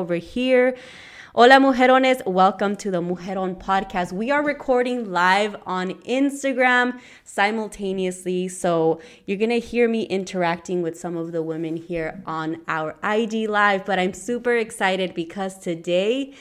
over 0.00 0.14
here. 0.14 0.74
Hola, 1.34 1.56
mujerones. 1.60 2.24
Welcome 2.24 2.74
to 2.76 2.90
the 2.90 3.02
Mujeron 3.02 3.54
podcast. 3.62 4.12
We 4.12 4.30
are 4.30 4.42
recording 4.42 5.12
live 5.12 5.54
on 5.66 5.90
Instagram 6.04 6.98
simultaneously. 7.22 8.48
So 8.48 8.98
you're 9.26 9.36
going 9.36 9.50
to 9.50 9.60
hear 9.60 9.90
me 9.90 10.04
interacting 10.04 10.80
with 10.80 10.98
some 10.98 11.18
of 11.18 11.32
the 11.32 11.42
women 11.42 11.76
here 11.76 12.22
on 12.24 12.62
our 12.66 12.96
IG 13.04 13.46
live. 13.50 13.84
But 13.84 13.98
I'm 13.98 14.14
super 14.14 14.56
excited 14.56 15.12
because 15.12 15.58
today 15.58 16.32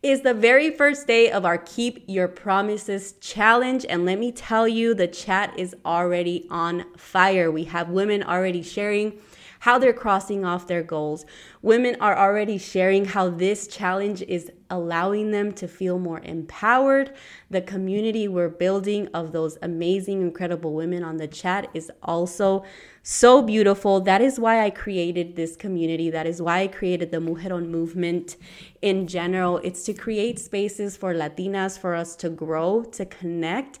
is 0.00 0.20
the 0.20 0.32
very 0.32 0.70
first 0.70 1.08
day 1.08 1.28
of 1.28 1.44
our 1.44 1.58
Keep 1.58 2.04
Your 2.06 2.28
Promises 2.28 3.14
challenge. 3.20 3.84
And 3.88 4.06
let 4.06 4.20
me 4.20 4.30
tell 4.30 4.68
you, 4.68 4.94
the 4.94 5.08
chat 5.08 5.52
is 5.58 5.74
already 5.84 6.46
on 6.50 6.84
fire. 6.96 7.50
We 7.50 7.64
have 7.64 7.90
women 7.90 8.22
already 8.22 8.62
sharing 8.62 9.18
how 9.60 9.78
they're 9.78 9.92
crossing 9.92 10.44
off 10.44 10.66
their 10.66 10.82
goals. 10.82 11.24
Women 11.62 11.96
are 12.00 12.16
already 12.16 12.58
sharing 12.58 13.06
how 13.06 13.28
this 13.30 13.66
challenge 13.66 14.22
is 14.22 14.50
allowing 14.70 15.30
them 15.30 15.52
to 15.52 15.66
feel 15.66 15.98
more 15.98 16.20
empowered. 16.20 17.14
The 17.50 17.62
community 17.62 18.28
we're 18.28 18.48
building 18.48 19.08
of 19.14 19.32
those 19.32 19.58
amazing, 19.62 20.22
incredible 20.22 20.74
women 20.74 21.02
on 21.02 21.16
the 21.16 21.26
chat 21.26 21.68
is 21.74 21.90
also 22.02 22.64
so 23.02 23.42
beautiful. 23.42 24.00
That 24.00 24.20
is 24.20 24.38
why 24.38 24.64
I 24.64 24.70
created 24.70 25.34
this 25.34 25.56
community. 25.56 26.10
That 26.10 26.26
is 26.26 26.42
why 26.42 26.60
I 26.60 26.68
created 26.68 27.10
the 27.10 27.18
Mujeron 27.18 27.68
movement 27.68 28.36
in 28.82 29.06
general. 29.06 29.58
It's 29.58 29.84
to 29.84 29.94
create 29.94 30.38
spaces 30.38 30.96
for 30.96 31.14
Latinas, 31.14 31.78
for 31.78 31.94
us 31.94 32.14
to 32.16 32.28
grow, 32.28 32.84
to 32.84 33.06
connect 33.06 33.78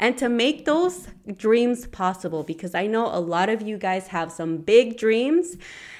and 0.00 0.16
to 0.16 0.28
make 0.30 0.64
those 0.64 1.08
dreams 1.36 1.86
possible 1.86 2.42
because 2.42 2.74
I 2.74 2.86
know 2.86 3.06
a 3.06 3.20
lot 3.20 3.50
of 3.50 3.60
you 3.60 3.76
guys 3.76 4.08
have 4.08 4.32
some 4.32 4.56
big 4.56 4.96
dreams. 4.96 5.56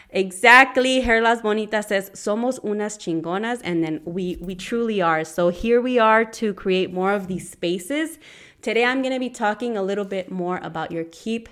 Exactly. 0.08 1.02
Herlas 1.02 1.42
Bonita 1.42 1.82
says, 1.82 2.10
Somos 2.10 2.58
unas 2.64 2.96
chingonas. 2.98 3.60
And 3.62 3.84
then 3.84 4.00
we, 4.04 4.38
we 4.40 4.54
truly 4.54 5.02
are. 5.02 5.22
So 5.22 5.50
here 5.50 5.82
we 5.82 5.98
are 5.98 6.24
to 6.24 6.54
create 6.54 6.92
more 6.92 7.12
of 7.12 7.28
these 7.28 7.48
spaces. 7.48 8.18
Today 8.62 8.84
I'm 8.84 9.02
going 9.02 9.14
to 9.14 9.20
be 9.20 9.30
talking 9.30 9.76
a 9.76 9.82
little 9.82 10.06
bit 10.06 10.30
more 10.30 10.58
about 10.62 10.90
your 10.90 11.04
Keep, 11.04 11.50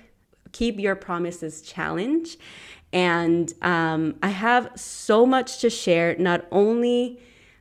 Keep 0.51 0.79
Your 0.79 0.95
Promises 0.95 1.61
challenge. 1.61 2.37
And 2.91 3.53
um, 3.61 4.15
I 4.23 4.29
have 4.29 4.71
so 4.75 5.23
much 5.23 5.59
to 5.59 5.69
share, 5.69 6.15
not 6.17 6.47
only 6.51 7.19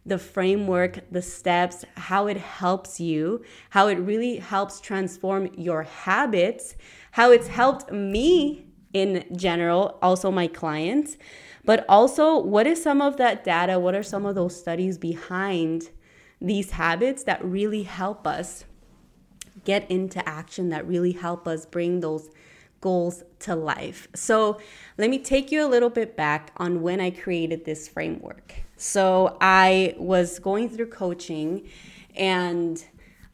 the 0.08 0.18
framework, 0.18 1.00
the 1.10 1.22
steps, 1.22 1.84
how 1.96 2.26
it 2.26 2.36
helps 2.36 2.98
you, 2.98 3.44
how 3.70 3.88
it 3.88 3.96
really 3.96 4.36
helps 4.36 4.80
transform 4.80 5.48
your 5.56 5.82
habits, 5.82 6.74
how 7.12 7.30
it's 7.30 7.48
helped 7.48 7.92
me 7.92 8.66
in 8.92 9.24
general, 9.36 9.98
also 10.02 10.30
my 10.30 10.46
clients, 10.46 11.16
but 11.64 11.84
also 11.88 12.38
what 12.38 12.66
is 12.66 12.82
some 12.82 13.02
of 13.02 13.16
that 13.18 13.44
data, 13.44 13.78
what 13.78 13.94
are 13.94 14.02
some 14.02 14.24
of 14.24 14.34
those 14.34 14.58
studies 14.58 14.96
behind 14.96 15.90
these 16.40 16.70
habits 16.72 17.24
that 17.24 17.44
really 17.44 17.82
help 17.82 18.26
us 18.26 18.64
get 19.64 19.90
into 19.90 20.26
action, 20.26 20.70
that 20.70 20.86
really 20.86 21.12
help 21.12 21.46
us 21.46 21.66
bring 21.66 22.00
those 22.00 22.30
goals 22.80 23.24
to 23.40 23.54
life. 23.54 24.08
So, 24.14 24.60
let 24.96 25.10
me 25.10 25.18
take 25.18 25.50
you 25.50 25.64
a 25.64 25.68
little 25.68 25.90
bit 25.90 26.16
back 26.16 26.52
on 26.56 26.80
when 26.80 27.00
I 27.00 27.10
created 27.10 27.64
this 27.64 27.88
framework. 27.88 28.54
So 28.80 29.36
I 29.40 29.96
was 29.98 30.38
going 30.38 30.68
through 30.68 30.90
coaching 30.90 31.68
and 32.14 32.82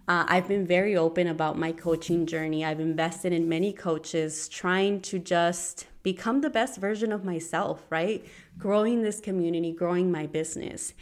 uh, 0.09 0.25
I've 0.27 0.49
been 0.49 0.67
very 0.67 0.97
open 0.97 1.27
about 1.27 1.59
my 1.59 1.71
coaching 1.71 2.25
journey. 2.25 2.65
I've 2.65 2.81
invested 2.81 3.31
in 3.31 3.47
many 3.47 3.71
coaches 3.71 4.49
trying 4.49 5.03
to 5.03 5.19
just 5.19 5.87
become 6.03 6.41
the 6.41 6.49
best 6.49 6.81
version 6.81 7.13
of 7.13 7.27
myself, 7.27 7.85
right? 7.91 8.25
Growing 8.59 9.03
this 9.03 9.21
community, 9.21 9.71
growing 9.71 10.11
my 10.11 10.27
business. 10.27 10.95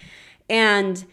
And 0.50 1.04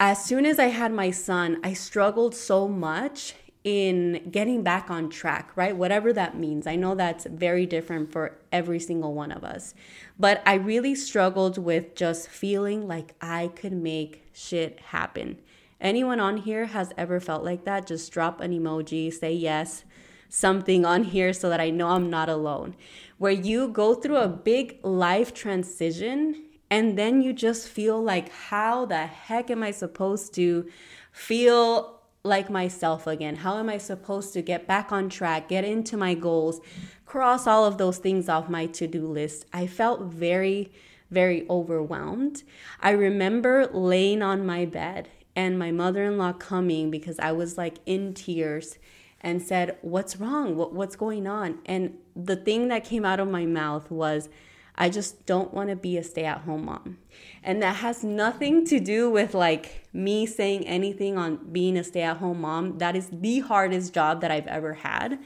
as 0.00 0.24
soon 0.24 0.46
as 0.46 0.58
I 0.58 0.68
had 0.68 0.92
my 0.92 1.10
son, 1.10 1.60
I 1.62 1.74
struggled 1.74 2.34
so 2.34 2.68
much 2.68 3.34
in 3.64 4.28
getting 4.30 4.62
back 4.62 4.90
on 4.90 5.08
track, 5.08 5.50
right? 5.56 5.74
Whatever 5.74 6.12
that 6.12 6.38
means. 6.38 6.66
I 6.66 6.76
know 6.76 6.94
that's 6.94 7.24
very 7.24 7.64
different 7.64 8.12
for 8.12 8.36
every 8.52 8.78
single 8.78 9.14
one 9.14 9.32
of 9.32 9.42
us. 9.42 9.74
But 10.18 10.42
I 10.44 10.54
really 10.54 10.94
struggled 10.94 11.56
with 11.56 11.94
just 11.94 12.28
feeling 12.28 12.86
like 12.86 13.14
I 13.22 13.48
could 13.48 13.72
make 13.72 14.28
shit 14.34 14.78
happen. 14.80 15.40
Anyone 15.80 16.20
on 16.20 16.36
here 16.36 16.66
has 16.66 16.92
ever 16.98 17.20
felt 17.20 17.42
like 17.42 17.64
that? 17.64 17.86
Just 17.86 18.12
drop 18.12 18.40
an 18.40 18.52
emoji, 18.52 19.12
say 19.12 19.32
yes, 19.32 19.84
something 20.28 20.84
on 20.84 21.04
here 21.04 21.32
so 21.32 21.48
that 21.48 21.60
I 21.60 21.70
know 21.70 21.88
I'm 21.88 22.10
not 22.10 22.28
alone. 22.28 22.76
Where 23.16 23.32
you 23.32 23.68
go 23.68 23.94
through 23.94 24.18
a 24.18 24.28
big 24.28 24.78
life 24.82 25.32
transition 25.32 26.42
and 26.70 26.98
then 26.98 27.22
you 27.22 27.32
just 27.32 27.68
feel 27.68 28.02
like, 28.02 28.30
how 28.30 28.84
the 28.84 29.06
heck 29.06 29.50
am 29.50 29.62
I 29.62 29.70
supposed 29.70 30.34
to 30.34 30.68
feel 31.12 32.00
like 32.26 32.48
myself 32.48 33.06
again? 33.06 33.36
How 33.36 33.58
am 33.58 33.68
I 33.68 33.76
supposed 33.76 34.32
to 34.32 34.40
get 34.40 34.66
back 34.66 34.90
on 34.90 35.10
track, 35.10 35.46
get 35.46 35.62
into 35.62 35.96
my 35.98 36.14
goals, 36.14 36.60
cross 37.04 37.46
all 37.46 37.66
of 37.66 37.76
those 37.76 37.98
things 37.98 38.30
off 38.30 38.48
my 38.48 38.64
to 38.66 38.86
do 38.86 39.06
list? 39.06 39.44
I 39.52 39.66
felt 39.66 40.00
very, 40.00 40.72
very 41.10 41.46
overwhelmed. 41.50 42.42
I 42.80 42.90
remember 42.92 43.66
laying 43.66 44.22
on 44.22 44.46
my 44.46 44.64
bed 44.64 45.10
and 45.36 45.58
my 45.58 45.70
mother 45.70 46.04
in 46.04 46.16
law 46.16 46.32
coming 46.32 46.90
because 46.90 47.18
I 47.18 47.32
was 47.32 47.58
like 47.58 47.76
in 47.84 48.14
tears 48.14 48.78
and 49.20 49.42
said, 49.42 49.76
What's 49.82 50.16
wrong? 50.16 50.56
What, 50.56 50.72
what's 50.72 50.96
going 50.96 51.26
on? 51.26 51.58
And 51.66 51.98
the 52.16 52.36
thing 52.36 52.68
that 52.68 52.84
came 52.84 53.04
out 53.04 53.20
of 53.20 53.28
my 53.28 53.44
mouth 53.44 53.90
was, 53.90 54.30
I 54.76 54.88
just 54.88 55.24
don't 55.26 55.54
want 55.54 55.70
to 55.70 55.76
be 55.76 55.96
a 55.96 56.04
stay 56.04 56.24
at 56.24 56.42
home 56.42 56.64
mom. 56.64 56.98
And 57.42 57.62
that 57.62 57.76
has 57.76 58.02
nothing 58.02 58.64
to 58.66 58.80
do 58.80 59.08
with 59.08 59.34
like 59.34 59.86
me 59.92 60.26
saying 60.26 60.66
anything 60.66 61.16
on 61.16 61.36
being 61.52 61.76
a 61.76 61.84
stay 61.84 62.02
at 62.02 62.16
home 62.16 62.40
mom. 62.40 62.78
That 62.78 62.96
is 62.96 63.08
the 63.12 63.40
hardest 63.40 63.94
job 63.94 64.20
that 64.20 64.30
I've 64.30 64.48
ever 64.48 64.74
had. 64.74 65.20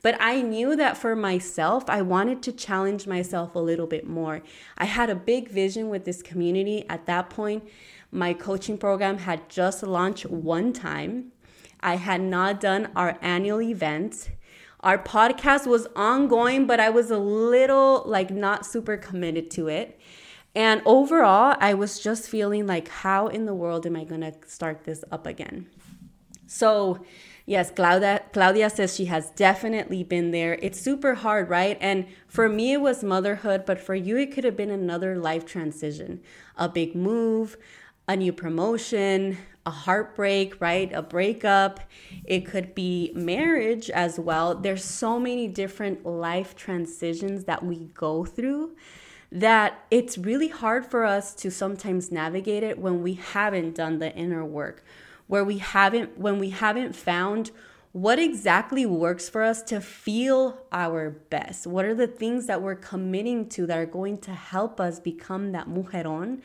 But 0.00 0.16
I 0.20 0.42
knew 0.42 0.76
that 0.76 0.98
for 0.98 1.16
myself, 1.16 1.84
I 1.88 2.02
wanted 2.02 2.42
to 2.42 2.52
challenge 2.52 3.06
myself 3.06 3.54
a 3.54 3.58
little 3.58 3.86
bit 3.86 4.06
more. 4.06 4.42
I 4.76 4.84
had 4.84 5.08
a 5.08 5.14
big 5.14 5.48
vision 5.48 5.88
with 5.88 6.04
this 6.04 6.22
community. 6.22 6.84
At 6.90 7.06
that 7.06 7.30
point, 7.30 7.66
my 8.10 8.34
coaching 8.34 8.78
program 8.78 9.18
had 9.18 9.48
just 9.48 9.82
launched 9.82 10.26
one 10.26 10.72
time. 10.72 11.32
I 11.80 11.96
had 11.96 12.20
not 12.20 12.60
done 12.60 12.90
our 12.94 13.18
annual 13.20 13.62
event. 13.62 14.30
Our 14.84 14.98
podcast 14.98 15.66
was 15.66 15.86
ongoing, 15.96 16.66
but 16.66 16.78
I 16.78 16.90
was 16.90 17.10
a 17.10 17.16
little 17.16 18.02
like 18.04 18.30
not 18.30 18.66
super 18.66 18.98
committed 18.98 19.50
to 19.52 19.68
it. 19.68 19.98
And 20.54 20.82
overall, 20.84 21.56
I 21.58 21.72
was 21.72 21.98
just 21.98 22.28
feeling 22.28 22.66
like, 22.66 22.88
how 22.88 23.28
in 23.28 23.46
the 23.46 23.54
world 23.54 23.86
am 23.86 23.96
I 23.96 24.04
gonna 24.04 24.34
start 24.46 24.84
this 24.84 25.02
up 25.10 25.26
again? 25.26 25.70
So, 26.46 27.02
yes, 27.46 27.70
Claudia, 27.74 28.24
Claudia 28.34 28.68
says 28.68 28.94
she 28.94 29.06
has 29.06 29.30
definitely 29.30 30.04
been 30.04 30.32
there. 30.32 30.58
It's 30.60 30.78
super 30.78 31.14
hard, 31.14 31.48
right? 31.48 31.78
And 31.80 32.06
for 32.28 32.50
me, 32.50 32.74
it 32.74 32.82
was 32.82 33.02
motherhood, 33.02 33.64
but 33.64 33.80
for 33.80 33.94
you, 33.94 34.18
it 34.18 34.32
could 34.32 34.44
have 34.44 34.56
been 34.56 34.70
another 34.70 35.16
life 35.16 35.46
transition, 35.46 36.20
a 36.56 36.68
big 36.68 36.94
move, 36.94 37.56
a 38.06 38.16
new 38.16 38.34
promotion, 38.34 39.38
a 39.66 39.70
heartbreak, 39.70 40.60
right? 40.60 40.92
A 40.92 41.02
breakup. 41.02 41.80
It 42.24 42.46
could 42.46 42.74
be 42.74 43.12
marriage 43.14 43.90
as 43.90 44.18
well. 44.18 44.54
There's 44.54 44.84
so 44.84 45.18
many 45.18 45.48
different 45.48 46.04
life 46.04 46.54
transitions 46.54 47.44
that 47.44 47.64
we 47.64 47.90
go 47.94 48.24
through 48.24 48.76
that 49.32 49.84
it's 49.90 50.16
really 50.16 50.48
hard 50.48 50.86
for 50.86 51.04
us 51.04 51.34
to 51.34 51.50
sometimes 51.50 52.12
navigate 52.12 52.62
it 52.62 52.78
when 52.78 53.02
we 53.02 53.14
haven't 53.14 53.74
done 53.74 53.98
the 53.98 54.14
inner 54.14 54.44
work, 54.44 54.84
where 55.26 55.44
we 55.44 55.58
haven't 55.58 56.18
when 56.18 56.38
we 56.38 56.50
haven't 56.50 56.94
found 56.94 57.50
what 57.90 58.18
exactly 58.18 58.84
works 58.84 59.28
for 59.28 59.42
us 59.42 59.62
to 59.62 59.80
feel 59.80 60.58
our 60.72 61.10
best. 61.10 61.66
What 61.66 61.84
are 61.84 61.94
the 61.94 62.08
things 62.08 62.46
that 62.46 62.60
we're 62.60 62.74
committing 62.74 63.48
to 63.50 63.66
that 63.66 63.78
are 63.78 63.86
going 63.86 64.18
to 64.18 64.32
help 64.32 64.80
us 64.80 64.98
become 64.98 65.52
that 65.52 65.68
mujeron 65.68 66.42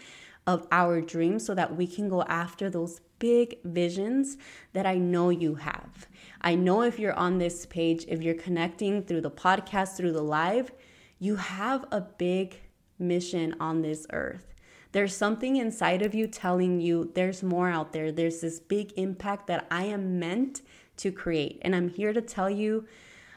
of 0.49 0.65
our 0.71 0.99
dreams 0.99 1.45
so 1.45 1.53
that 1.53 1.75
we 1.77 1.85
can 1.85 2.09
go 2.09 2.23
after 2.23 2.71
those 2.71 3.01
big 3.19 3.59
visions 3.63 4.35
that 4.73 4.87
I 4.87 4.95
know 4.95 5.29
you 5.29 5.53
have. 5.53 6.07
I 6.41 6.55
know 6.55 6.81
if 6.81 6.97
you're 6.97 7.13
on 7.13 7.37
this 7.37 7.67
page, 7.67 8.03
if 8.07 8.23
you're 8.23 8.33
connecting 8.33 9.03
through 9.03 9.21
the 9.21 9.29
podcast, 9.29 9.95
through 9.95 10.13
the 10.13 10.23
live, 10.23 10.71
you 11.19 11.35
have 11.35 11.85
a 11.91 12.01
big 12.01 12.61
mission 12.97 13.55
on 13.59 13.83
this 13.83 14.07
earth. 14.11 14.55
There's 14.91 15.15
something 15.15 15.57
inside 15.57 16.01
of 16.01 16.15
you 16.15 16.25
telling 16.25 16.81
you 16.81 17.11
there's 17.13 17.43
more 17.43 17.69
out 17.69 17.93
there. 17.93 18.11
There's 18.11 18.41
this 18.41 18.59
big 18.59 18.91
impact 18.97 19.45
that 19.47 19.67
I 19.69 19.83
am 19.83 20.17
meant 20.17 20.63
to 20.97 21.11
create. 21.11 21.59
And 21.61 21.75
I'm 21.75 21.89
here 21.89 22.11
to 22.11 22.23
tell 22.23 22.49
you, 22.49 22.87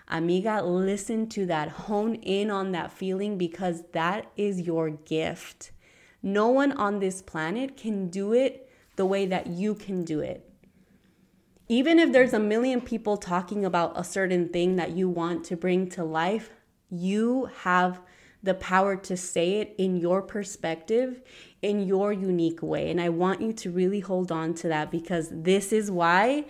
amiga, 0.09 0.63
listen 0.63 1.29
to 1.29 1.45
that, 1.45 1.69
hone 1.69 2.15
in 2.15 2.51
on 2.51 2.73
that 2.73 2.91
feeling 2.91 3.37
because 3.37 3.83
that 3.93 4.33
is 4.35 4.63
your 4.63 4.89
gift. 4.89 5.73
No 6.23 6.49
one 6.49 6.73
on 6.73 7.01
this 7.01 7.21
planet 7.21 7.77
can 7.77 8.09
do 8.09 8.33
it 8.33 8.71
the 8.97 9.07
way 9.07 9.27
that 9.27 9.49
you 9.49 9.75
can 9.75 10.05
do 10.05 10.21
it. 10.21 10.49
Even 11.69 11.99
if 11.99 12.13
there's 12.13 12.33
a 12.33 12.39
million 12.39 12.81
people 12.81 13.17
talking 13.17 13.65
about 13.65 13.99
a 13.99 14.05
certain 14.05 14.49
thing 14.49 14.77
that 14.77 14.91
you 14.91 15.09
want 15.09 15.45
to 15.45 15.57
bring 15.57 15.89
to 15.91 16.05
life, 16.05 16.51
you 16.91 17.49
have 17.63 18.01
the 18.43 18.55
power 18.55 18.97
to 18.97 19.17
say 19.17 19.61
it 19.61 19.75
in 19.79 19.97
your 19.97 20.21
perspective, 20.21 21.23
in 21.63 21.87
your 21.87 22.13
unique 22.13 22.63
way. 22.63 22.91
And 22.91 23.01
I 23.01 23.09
want 23.09 23.41
you 23.41 23.53
to 23.53 23.71
really 23.71 24.01
hold 24.01 24.33
on 24.33 24.53
to 24.55 24.69
that 24.69 24.91
because 24.91 25.29
this 25.31 25.73
is 25.73 25.91
why 25.91 26.45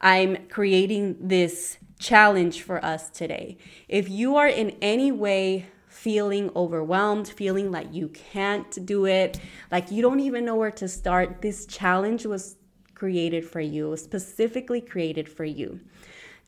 I'm 0.00 0.46
creating 0.48 1.16
this 1.20 1.78
challenge 1.98 2.62
for 2.62 2.84
us 2.84 3.10
today. 3.10 3.56
If 3.88 4.08
you 4.08 4.36
are 4.36 4.48
in 4.48 4.76
any 4.80 5.10
way 5.10 5.66
feeling 5.90 6.50
overwhelmed, 6.54 7.28
feeling 7.28 7.70
like 7.70 7.92
you 7.92 8.08
can't 8.08 8.86
do 8.86 9.06
it, 9.06 9.40
like 9.70 9.90
you 9.90 10.00
don't 10.00 10.20
even 10.20 10.44
know 10.44 10.54
where 10.54 10.70
to 10.70 10.88
start, 10.88 11.42
this 11.42 11.66
challenge 11.66 12.24
was 12.24 12.56
created 12.94 13.44
for 13.44 13.60
you, 13.60 13.96
specifically 13.96 14.80
created 14.80 15.28
for 15.28 15.44
you. 15.44 15.80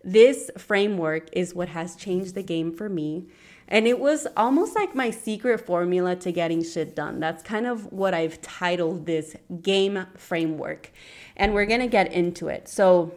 This 0.04 0.50
framework 0.56 1.28
is 1.32 1.54
what 1.54 1.68
has 1.68 1.96
changed 1.96 2.34
the 2.34 2.42
game 2.42 2.72
for 2.72 2.88
me. 2.88 3.26
And 3.68 3.86
it 3.86 3.98
was 3.98 4.26
almost 4.36 4.74
like 4.74 4.94
my 4.94 5.10
secret 5.10 5.64
formula 5.64 6.14
to 6.16 6.32
getting 6.32 6.62
shit 6.62 6.94
done. 6.94 7.20
That's 7.20 7.42
kind 7.42 7.66
of 7.66 7.92
what 7.92 8.12
I've 8.12 8.40
titled 8.42 9.06
this 9.06 9.34
game 9.62 10.06
framework. 10.16 10.92
And 11.36 11.54
we're 11.54 11.66
to 11.80 11.86
get 11.86 12.12
into 12.12 12.48
it. 12.48 12.68
So, 12.68 13.14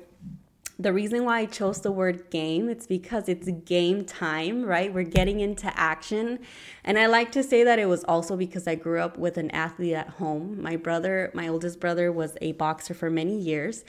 the 0.78 0.92
reason 0.92 1.24
why 1.24 1.40
I 1.40 1.46
chose 1.46 1.82
the 1.82 1.92
word 1.92 2.30
game, 2.30 2.68
it's 2.68 2.86
because 2.86 3.30
it's 3.30 3.50
game 3.66 4.04
time, 4.04 4.66
right? 4.66 4.94
We're 4.94 5.04
getting 5.04 5.40
into 5.40 5.72
action. 5.80 6.40
And 6.84 7.00
I 7.00 7.06
like 7.06 7.32
to 7.34 7.44
say 7.44 7.64
that 7.64 7.80
it 7.80 7.88
was 7.88 8.04
also 8.04 8.36
because 8.36 8.68
I 8.68 8.76
grew 8.76 9.00
up 9.00 9.18
with 9.18 9.38
an 9.38 9.52
athlete 9.52 9.94
at 9.94 10.10
home. 10.10 10.62
My 10.62 10.76
brother, 10.76 11.32
my 11.34 11.48
oldest 11.48 11.80
brother, 11.80 12.12
was 12.12 12.38
a 12.42 12.52
boxer 12.54 12.94
for 12.94 13.10
many 13.10 13.40
years. 13.40 13.86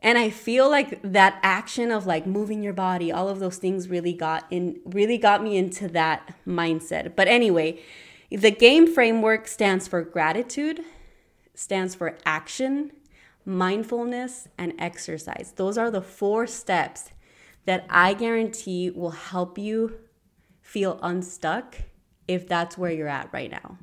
And 0.00 0.18
I 0.18 0.30
feel 0.30 0.70
like 0.70 1.00
that 1.02 1.40
action 1.42 1.90
of 1.90 2.06
like 2.06 2.26
moving 2.26 2.62
your 2.62 2.74
body, 2.74 3.10
all 3.10 3.28
of 3.28 3.40
those 3.40 3.56
things 3.56 3.88
really 3.88 4.12
got 4.12 4.44
in 4.50 4.78
really 4.84 5.18
got 5.18 5.42
me 5.42 5.56
into 5.56 5.88
that 5.88 6.34
mindset. 6.46 7.16
But 7.16 7.28
anyway, 7.28 7.80
the 8.30 8.50
game 8.50 8.86
framework 8.86 9.48
stands 9.48 9.88
for 9.88 10.02
gratitude, 10.02 10.82
stands 11.54 11.94
for 11.96 12.16
action, 12.24 12.92
mindfulness, 13.48 14.46
and 14.58 14.74
exercise. 14.78 15.54
Those 15.56 15.78
are 15.78 15.90
the 15.90 16.02
four 16.02 16.46
steps 16.46 17.10
that 17.64 17.86
I 17.88 18.12
guarantee 18.12 18.90
will 18.90 19.10
help 19.10 19.56
you 19.56 19.98
feel 20.60 21.00
unstuck 21.02 21.76
if 22.28 22.46
that's 22.46 22.76
where 22.76 22.90
you're 22.90 23.08
at 23.08 23.32
right 23.32 23.50
now. 23.50 23.78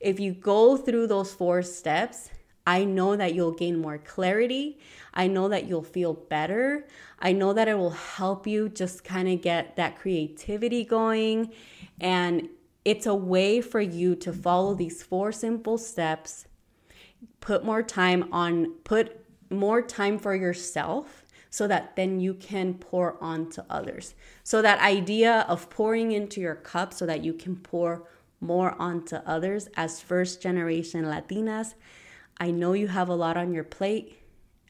If 0.00 0.18
you 0.18 0.32
go 0.32 0.78
through 0.78 1.08
those 1.08 1.34
four 1.34 1.60
steps, 1.62 2.30
I 2.66 2.84
know 2.84 3.14
that 3.14 3.34
you'll 3.34 3.52
gain 3.52 3.78
more 3.78 3.98
clarity. 3.98 4.78
I 5.12 5.26
know 5.26 5.48
that 5.48 5.66
you'll 5.66 5.82
feel 5.82 6.14
better. 6.14 6.86
I 7.18 7.32
know 7.32 7.52
that 7.52 7.68
it 7.68 7.76
will 7.76 7.90
help 7.90 8.46
you 8.46 8.70
just 8.70 9.04
kind 9.04 9.28
of 9.28 9.42
get 9.42 9.76
that 9.76 9.98
creativity 9.98 10.84
going. 10.84 11.52
And 12.00 12.48
it's 12.86 13.06
a 13.06 13.14
way 13.14 13.60
for 13.60 13.80
you 13.80 14.14
to 14.16 14.32
follow 14.32 14.74
these 14.74 15.02
four 15.02 15.30
simple 15.30 15.76
steps 15.76 16.46
put 17.40 17.64
more 17.64 17.82
time 17.82 18.28
on 18.32 18.72
put 18.84 19.24
more 19.50 19.80
time 19.80 20.18
for 20.18 20.34
yourself 20.34 21.24
so 21.50 21.66
that 21.66 21.96
then 21.96 22.20
you 22.20 22.34
can 22.34 22.74
pour 22.74 23.16
on 23.22 23.48
to 23.50 23.64
others. 23.70 24.14
So 24.44 24.60
that 24.62 24.80
idea 24.80 25.46
of 25.48 25.70
pouring 25.70 26.12
into 26.12 26.40
your 26.40 26.54
cup 26.54 26.92
so 26.92 27.06
that 27.06 27.24
you 27.24 27.32
can 27.32 27.56
pour 27.56 28.06
more 28.40 28.76
onto 28.78 29.16
others 29.16 29.68
as 29.76 30.00
first 30.00 30.42
generation 30.42 31.04
Latinas. 31.04 31.74
I 32.38 32.50
know 32.50 32.72
you 32.72 32.88
have 32.88 33.08
a 33.08 33.14
lot 33.14 33.36
on 33.36 33.52
your 33.52 33.64
plate. 33.64 34.18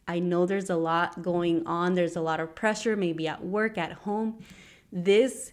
I 0.06 0.21
know 0.21 0.47
there's 0.47 0.71
a 0.71 0.76
lot 0.76 1.21
going 1.23 1.67
on. 1.67 1.94
There's 1.94 2.17
a 2.17 2.23
lot 2.23 2.41
of 2.41 2.55
pressure, 2.55 2.97
maybe 2.97 3.29
at 3.29 3.44
work, 3.44 3.76
at 3.76 3.93
home. 3.93 4.43
This 4.91 5.53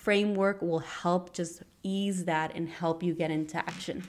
framework 0.00 0.62
will 0.62 0.78
help 0.78 1.32
just 1.32 1.62
ease 1.82 2.24
that 2.24 2.52
and 2.54 2.68
help 2.68 3.02
you 3.02 3.14
get 3.14 3.30
into 3.30 3.58
action. 3.58 4.02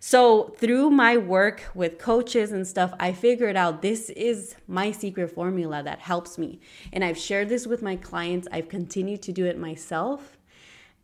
So, 0.00 0.54
through 0.58 0.90
my 0.90 1.16
work 1.16 1.62
with 1.74 1.98
coaches 1.98 2.52
and 2.52 2.66
stuff, 2.66 2.92
I 3.00 3.12
figured 3.12 3.56
out 3.56 3.80
this 3.80 4.10
is 4.10 4.54
my 4.66 4.90
secret 4.90 5.30
formula 5.30 5.82
that 5.82 6.00
helps 6.00 6.36
me. 6.36 6.60
And 6.92 7.02
I've 7.02 7.18
shared 7.18 7.48
this 7.48 7.66
with 7.66 7.82
my 7.82 7.96
clients. 7.96 8.46
I've 8.52 8.68
continued 8.68 9.22
to 9.22 9.32
do 9.32 9.46
it 9.46 9.58
myself, 9.58 10.36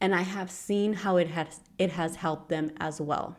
and 0.00 0.14
I 0.14 0.22
have 0.22 0.50
seen 0.50 0.92
how 0.92 1.16
it 1.16 1.28
has 1.28 1.60
it 1.78 1.92
has 1.92 2.16
helped 2.16 2.48
them 2.50 2.72
as 2.78 3.00
well. 3.00 3.36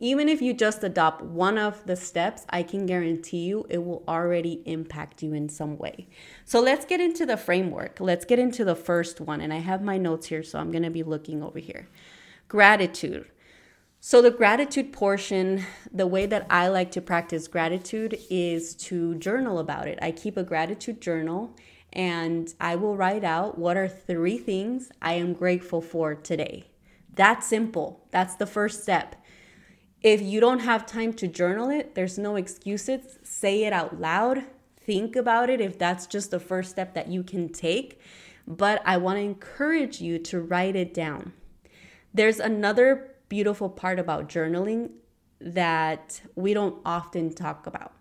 Even 0.00 0.28
if 0.28 0.42
you 0.42 0.52
just 0.52 0.82
adopt 0.82 1.22
one 1.22 1.58
of 1.58 1.86
the 1.86 1.96
steps, 1.96 2.44
I 2.50 2.62
can 2.62 2.86
guarantee 2.86 3.44
you 3.44 3.66
it 3.68 3.84
will 3.84 4.02
already 4.08 4.62
impact 4.66 5.22
you 5.22 5.32
in 5.32 5.48
some 5.48 5.78
way. 5.78 6.08
So 6.44 6.60
let's 6.60 6.84
get 6.84 7.00
into 7.00 7.24
the 7.24 7.36
framework. 7.36 8.00
Let's 8.00 8.24
get 8.24 8.38
into 8.38 8.64
the 8.64 8.74
first 8.74 9.20
one. 9.20 9.40
And 9.40 9.52
I 9.52 9.58
have 9.58 9.82
my 9.82 9.98
notes 9.98 10.26
here, 10.26 10.42
so 10.42 10.58
I'm 10.58 10.70
going 10.72 10.82
to 10.82 10.90
be 10.90 11.02
looking 11.02 11.42
over 11.42 11.58
here. 11.58 11.88
Gratitude. 12.48 13.26
So, 14.04 14.20
the 14.20 14.32
gratitude 14.32 14.92
portion, 14.92 15.64
the 15.92 16.08
way 16.08 16.26
that 16.26 16.48
I 16.50 16.66
like 16.66 16.90
to 16.90 17.00
practice 17.00 17.46
gratitude 17.46 18.18
is 18.28 18.74
to 18.86 19.14
journal 19.14 19.60
about 19.60 19.86
it. 19.86 20.00
I 20.02 20.10
keep 20.10 20.36
a 20.36 20.42
gratitude 20.42 21.00
journal 21.00 21.54
and 21.92 22.52
I 22.60 22.76
will 22.76 22.96
write 22.96 23.22
out 23.22 23.58
what 23.58 23.76
are 23.76 23.86
three 23.86 24.38
things 24.38 24.90
I 25.00 25.14
am 25.14 25.34
grateful 25.34 25.80
for 25.80 26.16
today. 26.16 26.64
That's 27.14 27.46
simple. 27.46 28.06
That's 28.10 28.34
the 28.36 28.46
first 28.46 28.82
step. 28.82 29.14
If 30.02 30.20
you 30.20 30.40
don't 30.40 30.60
have 30.60 30.84
time 30.84 31.12
to 31.14 31.28
journal 31.28 31.70
it, 31.70 31.94
there's 31.94 32.18
no 32.18 32.36
excuses. 32.36 33.18
Say 33.22 33.64
it 33.64 33.72
out 33.72 34.00
loud. 34.00 34.44
Think 34.84 35.14
about 35.14 35.48
it 35.48 35.60
if 35.60 35.78
that's 35.78 36.06
just 36.06 36.32
the 36.32 36.40
first 36.40 36.70
step 36.70 36.94
that 36.94 37.08
you 37.08 37.22
can 37.22 37.48
take. 37.48 38.00
But 38.46 38.82
I 38.84 38.96
want 38.96 39.18
to 39.18 39.22
encourage 39.22 40.00
you 40.00 40.18
to 40.18 40.40
write 40.40 40.74
it 40.74 40.92
down. 40.92 41.32
There's 42.12 42.40
another 42.40 43.14
beautiful 43.28 43.68
part 43.70 44.00
about 44.00 44.28
journaling 44.28 44.90
that 45.40 46.20
we 46.34 46.52
don't 46.52 46.80
often 46.84 47.32
talk 47.32 47.66
about. 47.66 47.92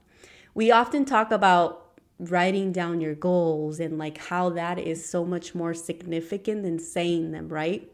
We 0.55 0.71
often 0.71 1.05
talk 1.05 1.31
about 1.31 1.99
writing 2.17 2.71
down 2.71 2.99
your 2.99 3.15
goals 3.15 3.79
and 3.79 3.97
like 3.97 4.17
how 4.17 4.49
that 4.49 4.79
is 4.79 5.07
so 5.07 5.23
much 5.23 5.53
more 5.53 5.73
significant 5.73 6.63
than 6.63 6.79
saying 6.79 7.31
them, 7.31 7.47
right? 7.47 7.91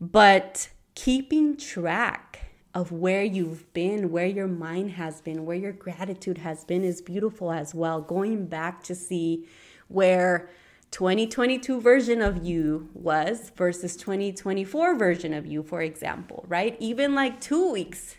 But 0.00 0.68
keeping 0.94 1.56
track 1.56 2.51
of 2.74 2.90
where 2.90 3.22
you've 3.22 3.70
been, 3.74 4.10
where 4.10 4.26
your 4.26 4.48
mind 4.48 4.92
has 4.92 5.20
been, 5.20 5.44
where 5.44 5.56
your 5.56 5.72
gratitude 5.72 6.38
has 6.38 6.64
been 6.64 6.84
is 6.84 7.02
beautiful 7.02 7.52
as 7.52 7.74
well. 7.74 8.00
Going 8.00 8.46
back 8.46 8.82
to 8.84 8.94
see 8.94 9.46
where 9.88 10.48
2022 10.90 11.80
version 11.80 12.22
of 12.22 12.44
you 12.44 12.88
was 12.94 13.50
versus 13.56 13.96
2024 13.96 14.96
version 14.96 15.34
of 15.34 15.46
you, 15.46 15.62
for 15.62 15.82
example, 15.82 16.44
right? 16.48 16.76
Even 16.80 17.14
like 17.14 17.40
two 17.40 17.70
weeks 17.70 18.16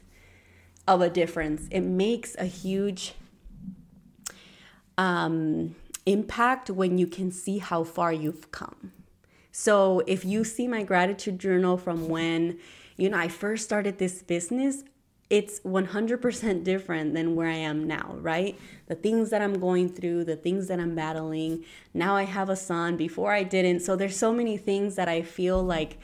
of 0.88 1.02
a 1.02 1.10
difference, 1.10 1.68
it 1.72 1.82
makes 1.82 2.36
a 2.36 2.46
huge 2.46 3.16
um, 4.98 5.76
impact 6.06 6.70
when 6.70 6.98
you 6.98 7.08
can 7.08 7.32
see 7.32 7.58
how 7.58 7.84
far 7.84 8.14
you've 8.14 8.52
come. 8.52 8.92
So 9.52 10.02
if 10.08 10.26
you 10.26 10.44
see 10.44 10.68
my 10.68 10.84
gratitude 10.84 11.40
journal 11.40 11.78
from 11.78 12.10
when, 12.10 12.60
you 12.98 13.10
know, 13.10 13.18
I 13.18 13.28
first 13.28 13.64
started 13.64 13.98
this 13.98 14.22
business, 14.22 14.84
it's 15.30 15.62
100% 15.62 16.64
different 16.64 17.16
than 17.16 17.36
where 17.36 17.48
I 17.48 17.56
am 17.56 17.88
now, 17.88 18.16
right? 18.20 18.60
The 18.86 18.96
things 18.96 19.32
that 19.32 19.42
I'm 19.42 19.60
going 19.60 19.90
through, 19.90 20.26
the 20.26 20.36
things 20.36 20.68
that 20.68 20.80
I'm 20.80 20.94
battling. 20.94 21.66
Now 21.94 22.16
I 22.16 22.24
have 22.24 22.50
a 22.50 22.56
son, 22.56 22.98
before 22.98 23.32
I 23.32 23.42
didn't. 23.42 23.80
So 23.80 23.96
there's 23.96 24.18
so 24.18 24.32
many 24.32 24.58
things 24.58 24.96
that 24.96 25.08
I 25.08 25.24
feel 25.24 25.64
like 25.64 25.98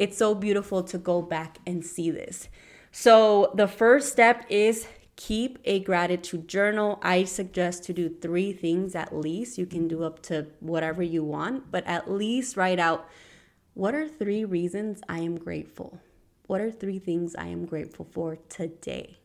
it's 0.00 0.18
so 0.18 0.34
beautiful 0.34 0.82
to 0.82 0.98
go 0.98 1.22
back 1.22 1.58
and 1.64 1.84
see 1.84 2.10
this. 2.10 2.48
So 2.90 3.52
the 3.54 3.68
first 3.68 4.10
step 4.10 4.44
is 4.48 4.88
keep 5.14 5.60
a 5.64 5.78
gratitude 5.78 6.48
journal. 6.48 6.98
I 7.02 7.22
suggest 7.22 7.84
to 7.84 7.92
do 7.92 8.08
three 8.08 8.52
things 8.52 8.96
at 8.96 9.14
least. 9.14 9.58
You 9.58 9.66
can 9.66 9.86
do 9.86 10.02
up 10.02 10.22
to 10.22 10.46
whatever 10.58 11.04
you 11.04 11.22
want, 11.22 11.70
but 11.70 11.86
at 11.86 12.10
least 12.10 12.56
write 12.56 12.80
out 12.80 13.08
what 13.74 13.94
are 13.94 14.08
three 14.08 14.44
reasons 14.44 15.02
I 15.08 15.20
am 15.20 15.38
grateful 15.38 16.00
what 16.46 16.60
are 16.60 16.70
three 16.70 16.98
things 16.98 17.34
I 17.36 17.46
am 17.46 17.66
grateful 17.66 18.06
for 18.10 18.36
today? 18.48 19.18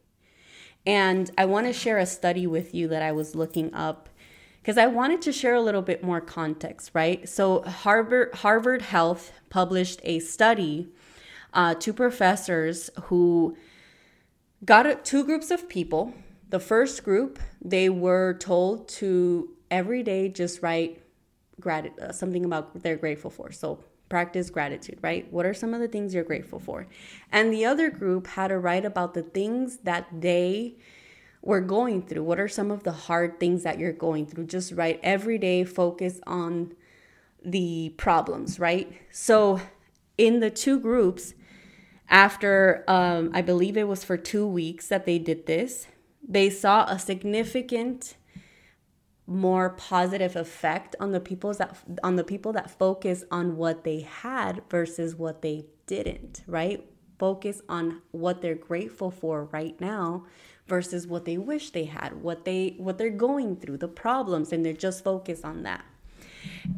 And 0.86 1.30
I 1.38 1.46
want 1.46 1.68
to 1.68 1.74
share 1.74 1.98
a 1.98 2.06
study 2.06 2.48
with 2.48 2.74
you 2.74 2.88
that 2.88 3.02
I 3.02 3.12
was 3.12 3.36
looking 3.36 3.74
up 3.74 4.10
because 4.62 4.78
I 4.78 4.88
wanted 4.88 5.22
to 5.24 5.32
share 5.32 5.54
a 5.54 5.62
little 5.62 5.82
bit 5.82 6.04
more 6.04 6.22
context, 6.22 6.92
right? 6.94 7.28
So 7.28 7.62
Harvard 7.62 8.36
Harvard 8.36 8.82
Health 8.82 9.32
published 9.50 10.02
a 10.04 10.20
study 10.20 10.90
uh, 11.54 11.74
two 11.74 11.94
professors 11.94 12.90
who 13.04 13.58
got 14.64 15.04
two 15.06 15.24
groups 15.24 15.52
of 15.52 15.68
people. 15.68 16.14
The 16.50 16.60
first 16.60 17.04
group, 17.04 17.40
they 17.62 17.90
were 17.90 18.36
told 18.36 18.88
to 18.90 19.50
every 19.70 20.04
day 20.04 20.30
just 20.30 20.62
write 20.62 21.02
grat- 21.60 21.98
uh, 22.00 22.12
something 22.12 22.46
about 22.46 22.82
they're 22.84 22.96
grateful 22.96 23.32
for. 23.32 23.52
So 23.52 23.84
practice 24.10 24.50
gratitude, 24.50 25.00
right? 25.02 25.32
What 25.32 25.46
are 25.46 25.54
some 25.54 25.74
of 25.74 25.80
the 25.80 25.88
things 25.88 26.14
you're 26.14 26.24
grateful 26.24 26.60
for? 26.60 26.88
And 27.32 27.52
the 27.52 27.66
other 27.66 27.90
group 27.90 28.28
had 28.28 28.50
to 28.50 28.58
write 28.58 28.86
about 28.86 29.14
the 29.14 29.24
things 29.24 29.78
that 29.78 30.08
they 30.12 30.76
were 31.42 31.62
going 31.62 32.02
through. 32.02 32.24
What 32.24 32.40
are 32.40 32.48
some 32.48 32.72
of 32.72 32.84
the 32.84 32.92
hard 32.92 33.40
things 33.40 33.64
that 33.64 33.80
you're 33.80 33.94
going 33.94 34.26
through? 34.26 34.46
Just 34.46 34.74
write 34.74 35.00
every 35.02 35.38
day, 35.38 35.64
focus 35.64 36.20
on 36.28 36.74
the 37.44 37.94
problems, 37.98 38.60
right? 38.60 38.92
So 39.12 39.62
in 40.18 40.42
the 40.42 40.50
two 40.50 40.80
groups, 40.80 41.34
after 42.10 42.84
um, 42.88 43.32
I 43.34 43.42
believe 43.42 43.78
it 43.78 43.88
was 43.88 44.04
for 44.04 44.18
two 44.18 44.46
weeks 44.46 44.88
that 44.88 45.06
they 45.06 45.20
did 45.20 45.46
this, 45.46 45.88
they 46.28 46.50
saw 46.50 46.86
a 46.86 47.00
significant 47.00 48.17
more 49.28 49.72
positive 49.72 50.38
effect 50.38 50.96
on 51.02 51.12
the 51.12 51.20
people 51.20 51.54
that 51.54 51.78
on 52.02 52.16
the 52.16 52.24
people 52.24 52.54
that 52.54 52.72
focus 52.72 53.26
on 53.30 53.58
what 53.58 53.84
they 53.84 54.00
had 54.00 54.62
versus 54.70 55.16
what 55.16 55.42
they 55.42 55.66
didn't, 55.86 56.44
right? 56.48 56.90
Focus 57.20 57.62
on 57.68 58.02
what 58.12 58.42
they're 58.42 58.56
grateful 58.56 59.12
for 59.12 59.46
right 59.46 59.80
now 59.82 60.26
versus 60.66 61.06
what 61.06 61.26
they 61.26 61.38
wish 61.38 61.72
they 61.72 61.86
had, 61.86 62.22
what 62.22 62.46
they 62.46 62.76
what 62.78 62.98
they're 62.98 63.10
going 63.10 63.58
through, 63.58 63.78
the 63.78 63.88
problems 63.90 64.54
and 64.54 64.66
they're 64.66 64.72
just 64.72 65.04
focused 65.04 65.44
on 65.44 65.64
that. 65.64 65.84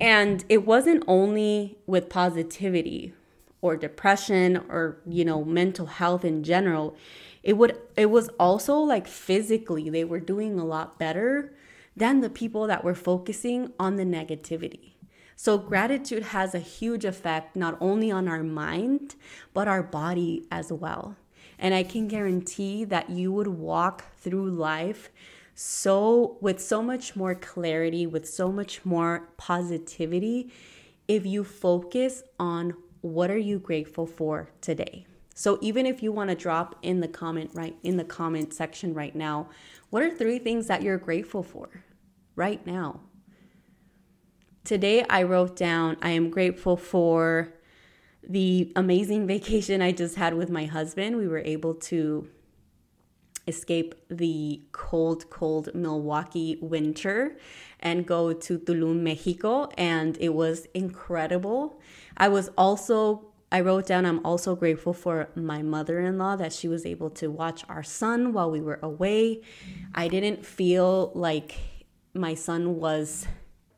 And 0.01 0.43
it 0.49 0.65
wasn't 0.65 1.03
only 1.07 1.77
with 1.85 2.09
positivity 2.09 3.13
or 3.61 3.77
depression 3.77 4.57
or 4.69 4.97
you 5.07 5.23
know 5.23 5.43
mental 5.43 5.85
health 5.85 6.25
in 6.25 6.43
general. 6.43 6.95
It 7.43 7.57
would 7.57 7.77
it 7.95 8.07
was 8.07 8.29
also 8.39 8.79
like 8.79 9.07
physically 9.07 9.91
they 9.91 10.03
were 10.03 10.19
doing 10.19 10.59
a 10.59 10.65
lot 10.65 10.97
better 10.97 11.53
than 11.99 12.21
the 12.21 12.29
people 12.29 12.65
that 12.67 12.83
were 12.83 12.95
focusing 12.95 13.71
on 13.77 13.97
the 13.97 14.05
negativity. 14.05 14.93
So, 15.35 15.57
gratitude 15.57 16.23
has 16.23 16.53
a 16.53 16.59
huge 16.59 17.05
effect 17.05 17.55
not 17.55 17.77
only 17.79 18.11
on 18.11 18.27
our 18.27 18.43
mind, 18.43 19.15
but 19.53 19.67
our 19.67 19.83
body 19.83 20.45
as 20.51 20.71
well. 20.71 21.15
And 21.57 21.73
I 21.73 21.83
can 21.83 22.07
guarantee 22.07 22.83
that 22.85 23.09
you 23.09 23.31
would 23.31 23.47
walk 23.47 24.03
through 24.17 24.49
life 24.49 25.09
so 25.55 26.37
with 26.39 26.61
so 26.61 26.81
much 26.81 27.15
more 27.15 27.35
clarity, 27.35 28.07
with 28.07 28.27
so 28.27 28.51
much 28.51 28.85
more 28.85 29.29
positivity 29.37 30.51
if 31.07 31.25
you 31.25 31.43
focus 31.43 32.23
on 32.39 32.75
what 33.01 33.29
are 33.29 33.37
you 33.37 33.59
grateful 33.59 34.05
for 34.05 34.49
today. 34.61 35.05
So 35.35 35.57
even 35.61 35.85
if 35.85 36.03
you 36.03 36.11
want 36.11 36.29
to 36.29 36.35
drop 36.35 36.75
in 36.81 36.99
the 36.99 37.07
comment 37.07 37.51
right 37.53 37.75
in 37.81 37.97
the 37.97 38.03
comment 38.03 38.53
section 38.53 38.93
right 38.93 39.15
now, 39.15 39.49
what 39.89 40.03
are 40.03 40.09
three 40.09 40.39
things 40.39 40.67
that 40.67 40.81
you're 40.81 40.97
grateful 40.97 41.43
for 41.43 41.83
right 42.39 42.65
now? 42.65 43.01
Today 44.63 45.03
I 45.09 45.23
wrote 45.23 45.55
down 45.55 45.97
I 46.01 46.11
am 46.11 46.29
grateful 46.29 46.77
for 46.77 47.53
the 48.27 48.71
amazing 48.75 49.27
vacation 49.35 49.81
I 49.81 49.91
just 49.91 50.15
had 50.15 50.33
with 50.33 50.49
my 50.49 50.65
husband. 50.65 51.17
We 51.17 51.27
were 51.27 51.43
able 51.55 51.75
to 51.91 52.27
escape 53.47 53.95
the 54.09 54.61
cold, 54.71 55.29
cold 55.29 55.73
Milwaukee 55.73 56.57
winter 56.61 57.37
and 57.79 58.05
go 58.05 58.31
to 58.31 58.59
Tulum, 58.59 59.01
Mexico. 59.01 59.69
And 59.77 60.17
it 60.19 60.33
was 60.33 60.67
incredible. 60.73 61.81
I 62.15 62.29
was 62.29 62.49
also 62.57 63.25
I 63.51 63.61
wrote 63.61 63.87
down 63.87 64.05
I'm 64.05 64.23
also 64.23 64.55
grateful 64.55 64.93
for 64.93 65.29
my 65.35 65.63
mother 65.63 65.99
in 65.99 66.19
law 66.19 66.35
that 66.35 66.53
she 66.53 66.67
was 66.67 66.85
able 66.85 67.09
to 67.21 67.31
watch 67.31 67.63
our 67.67 67.81
son 67.81 68.31
while 68.31 68.51
we 68.51 68.61
were 68.61 68.79
away. 68.83 69.41
I 69.95 70.07
didn't 70.07 70.45
feel 70.45 71.11
like 71.15 71.57
my 72.13 72.33
son 72.33 72.77
was, 72.77 73.27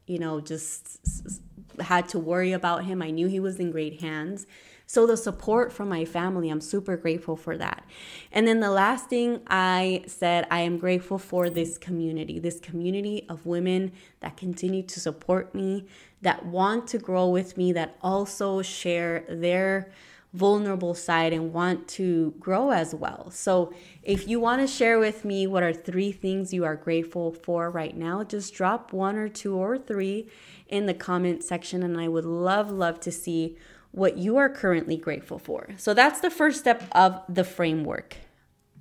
you 0.07 0.19
know, 0.19 0.41
just 0.41 1.41
had 1.79 2.07
to 2.09 2.19
worry 2.19 2.51
about 2.51 2.85
him. 2.85 3.01
I 3.01 3.11
knew 3.11 3.27
he 3.27 3.39
was 3.39 3.59
in 3.59 3.71
great 3.71 4.01
hands. 4.01 4.45
So 4.85 5.07
the 5.07 5.15
support 5.15 5.71
from 5.71 5.87
my 5.87 6.03
family, 6.03 6.49
I'm 6.49 6.59
super 6.59 6.97
grateful 6.97 7.37
for 7.37 7.57
that. 7.57 7.85
And 8.29 8.45
then 8.45 8.59
the 8.59 8.71
last 8.71 9.07
thing 9.07 9.39
I 9.47 10.03
said, 10.05 10.47
I 10.51 10.61
am 10.61 10.77
grateful 10.77 11.17
for 11.17 11.49
this 11.49 11.77
community, 11.77 12.39
this 12.39 12.59
community 12.59 13.25
of 13.29 13.45
women 13.45 13.93
that 14.19 14.35
continue 14.35 14.83
to 14.83 14.99
support 14.99 15.55
me, 15.55 15.87
that 16.21 16.45
want 16.45 16.87
to 16.87 16.97
grow 16.97 17.29
with 17.29 17.55
me, 17.55 17.71
that 17.71 17.95
also 18.01 18.61
share 18.61 19.23
their 19.29 19.93
vulnerable 20.33 20.93
side 20.93 21.33
and 21.33 21.51
want 21.51 21.87
to 21.87 22.33
grow 22.39 22.71
as 22.71 22.95
well. 22.95 23.29
So, 23.31 23.73
if 24.01 24.27
you 24.27 24.39
want 24.39 24.61
to 24.61 24.67
share 24.67 24.97
with 24.97 25.25
me 25.25 25.45
what 25.45 25.61
are 25.61 25.73
three 25.73 26.11
things 26.11 26.53
you 26.53 26.63
are 26.63 26.75
grateful 26.75 27.31
for 27.31 27.69
right 27.69 27.95
now, 27.95 28.23
just 28.23 28.53
drop 28.53 28.93
one 28.93 29.17
or 29.17 29.27
two 29.27 29.55
or 29.55 29.77
three 29.77 30.29
in 30.67 30.85
the 30.85 30.93
comment 30.93 31.43
section 31.43 31.83
and 31.83 31.99
I 31.99 32.07
would 32.07 32.25
love 32.25 32.71
love 32.71 32.99
to 33.01 33.11
see 33.11 33.57
what 33.91 34.17
you 34.17 34.37
are 34.37 34.49
currently 34.49 34.97
grateful 34.97 35.37
for. 35.37 35.69
So 35.77 35.93
that's 35.93 36.21
the 36.21 36.29
first 36.29 36.59
step 36.61 36.83
of 36.93 37.21
the 37.27 37.43
framework, 37.43 38.15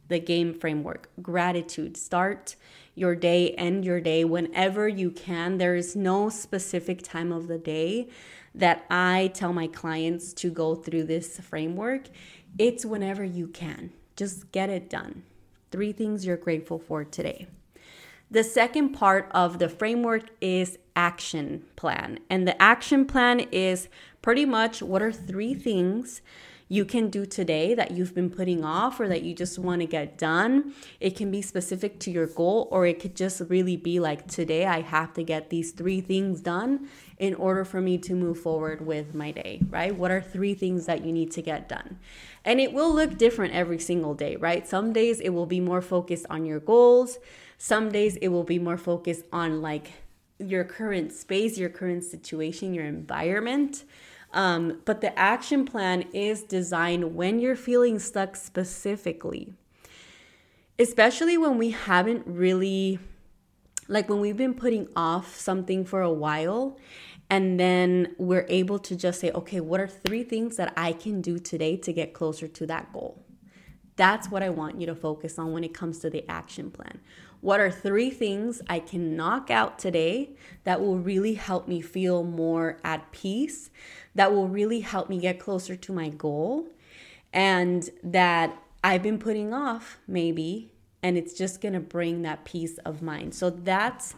the 0.08 0.20
game 0.20 0.54
framework. 0.54 1.10
Gratitude. 1.20 1.96
Start 1.96 2.54
your 2.94 3.16
day, 3.16 3.50
end 3.52 3.84
your 3.84 4.00
day 4.00 4.24
whenever 4.24 4.86
you 4.86 5.10
can. 5.10 5.58
There 5.58 5.74
is 5.74 5.96
no 5.96 6.28
specific 6.28 7.02
time 7.02 7.32
of 7.32 7.48
the 7.48 7.58
day 7.58 8.08
that 8.54 8.84
I 8.90 9.30
tell 9.34 9.52
my 9.52 9.66
clients 9.66 10.32
to 10.34 10.50
go 10.50 10.74
through 10.74 11.04
this 11.04 11.38
framework. 11.38 12.08
It's 12.58 12.84
whenever 12.84 13.24
you 13.24 13.46
can. 13.46 13.92
Just 14.16 14.52
get 14.52 14.70
it 14.70 14.90
done. 14.90 15.22
Three 15.70 15.92
things 15.92 16.26
you're 16.26 16.36
grateful 16.36 16.78
for 16.78 17.04
today. 17.04 17.46
The 18.30 18.44
second 18.44 18.90
part 18.90 19.28
of 19.32 19.58
the 19.58 19.68
framework 19.68 20.30
is 20.40 20.78
action 20.94 21.64
plan. 21.76 22.18
And 22.28 22.46
the 22.46 22.60
action 22.60 23.04
plan 23.04 23.40
is 23.52 23.88
pretty 24.22 24.44
much 24.44 24.82
what 24.82 25.02
are 25.02 25.12
three 25.12 25.54
things 25.54 26.20
you 26.70 26.84
can 26.84 27.10
do 27.10 27.26
today 27.26 27.74
that 27.74 27.90
you've 27.90 28.14
been 28.14 28.30
putting 28.30 28.64
off 28.64 29.00
or 29.00 29.08
that 29.08 29.22
you 29.22 29.34
just 29.34 29.58
want 29.58 29.80
to 29.80 29.86
get 29.88 30.16
done. 30.16 30.72
It 31.00 31.16
can 31.16 31.28
be 31.28 31.42
specific 31.42 31.98
to 32.00 32.12
your 32.12 32.28
goal, 32.28 32.68
or 32.70 32.86
it 32.86 33.00
could 33.00 33.16
just 33.16 33.42
really 33.48 33.76
be 33.76 33.98
like, 33.98 34.28
today 34.28 34.66
I 34.66 34.80
have 34.82 35.12
to 35.14 35.24
get 35.24 35.50
these 35.50 35.72
three 35.72 36.00
things 36.00 36.40
done 36.40 36.88
in 37.18 37.34
order 37.34 37.64
for 37.64 37.80
me 37.80 37.98
to 37.98 38.14
move 38.14 38.38
forward 38.38 38.86
with 38.86 39.16
my 39.16 39.32
day, 39.32 39.60
right? 39.68 39.94
What 39.94 40.12
are 40.12 40.22
three 40.22 40.54
things 40.54 40.86
that 40.86 41.04
you 41.04 41.10
need 41.12 41.32
to 41.32 41.42
get 41.42 41.68
done? 41.68 41.98
And 42.44 42.60
it 42.60 42.72
will 42.72 42.94
look 42.94 43.18
different 43.18 43.52
every 43.52 43.80
single 43.80 44.14
day, 44.14 44.36
right? 44.36 44.64
Some 44.64 44.92
days 44.92 45.18
it 45.18 45.30
will 45.30 45.46
be 45.46 45.58
more 45.58 45.82
focused 45.82 46.26
on 46.30 46.46
your 46.46 46.60
goals, 46.60 47.18
some 47.58 47.90
days 47.90 48.14
it 48.14 48.28
will 48.28 48.44
be 48.44 48.60
more 48.60 48.78
focused 48.78 49.24
on 49.32 49.60
like 49.60 49.90
your 50.38 50.62
current 50.62 51.12
space, 51.12 51.58
your 51.58 51.68
current 51.68 52.04
situation, 52.04 52.74
your 52.74 52.86
environment. 52.86 53.84
Um, 54.32 54.80
but 54.84 55.00
the 55.00 55.16
action 55.18 55.64
plan 55.64 56.04
is 56.12 56.42
designed 56.42 57.16
when 57.16 57.40
you're 57.40 57.56
feeling 57.56 57.98
stuck 57.98 58.36
specifically, 58.36 59.54
especially 60.78 61.36
when 61.36 61.58
we 61.58 61.70
haven't 61.70 62.24
really, 62.26 63.00
like 63.88 64.08
when 64.08 64.20
we've 64.20 64.36
been 64.36 64.54
putting 64.54 64.88
off 64.94 65.34
something 65.36 65.84
for 65.84 66.00
a 66.00 66.12
while. 66.12 66.78
And 67.28 67.60
then 67.60 68.14
we're 68.18 68.46
able 68.48 68.80
to 68.80 68.96
just 68.96 69.20
say, 69.20 69.30
okay, 69.30 69.60
what 69.60 69.80
are 69.80 69.86
three 69.86 70.24
things 70.24 70.56
that 70.56 70.72
I 70.76 70.92
can 70.92 71.20
do 71.20 71.38
today 71.38 71.76
to 71.76 71.92
get 71.92 72.12
closer 72.12 72.48
to 72.48 72.66
that 72.66 72.92
goal? 72.92 73.24
That's 74.00 74.30
what 74.30 74.42
I 74.42 74.48
want 74.48 74.80
you 74.80 74.86
to 74.86 74.94
focus 74.94 75.38
on 75.38 75.52
when 75.52 75.62
it 75.62 75.74
comes 75.74 75.98
to 75.98 76.08
the 76.08 76.24
action 76.26 76.70
plan. 76.70 77.00
What 77.42 77.60
are 77.60 77.70
three 77.70 78.08
things 78.08 78.62
I 78.66 78.78
can 78.78 79.14
knock 79.14 79.50
out 79.50 79.78
today 79.78 80.30
that 80.64 80.80
will 80.80 80.96
really 80.96 81.34
help 81.34 81.68
me 81.68 81.82
feel 81.82 82.24
more 82.24 82.78
at 82.82 83.12
peace, 83.12 83.68
that 84.14 84.32
will 84.32 84.48
really 84.48 84.80
help 84.80 85.10
me 85.10 85.18
get 85.18 85.38
closer 85.38 85.76
to 85.76 85.92
my 85.92 86.08
goal, 86.08 86.68
and 87.34 87.90
that 88.02 88.56
I've 88.82 89.02
been 89.02 89.18
putting 89.18 89.52
off 89.52 89.98
maybe, 90.08 90.72
and 91.02 91.18
it's 91.18 91.34
just 91.34 91.60
gonna 91.60 91.78
bring 91.78 92.22
that 92.22 92.46
peace 92.46 92.78
of 92.86 93.02
mind. 93.02 93.34
So 93.34 93.50
that's 93.50 94.14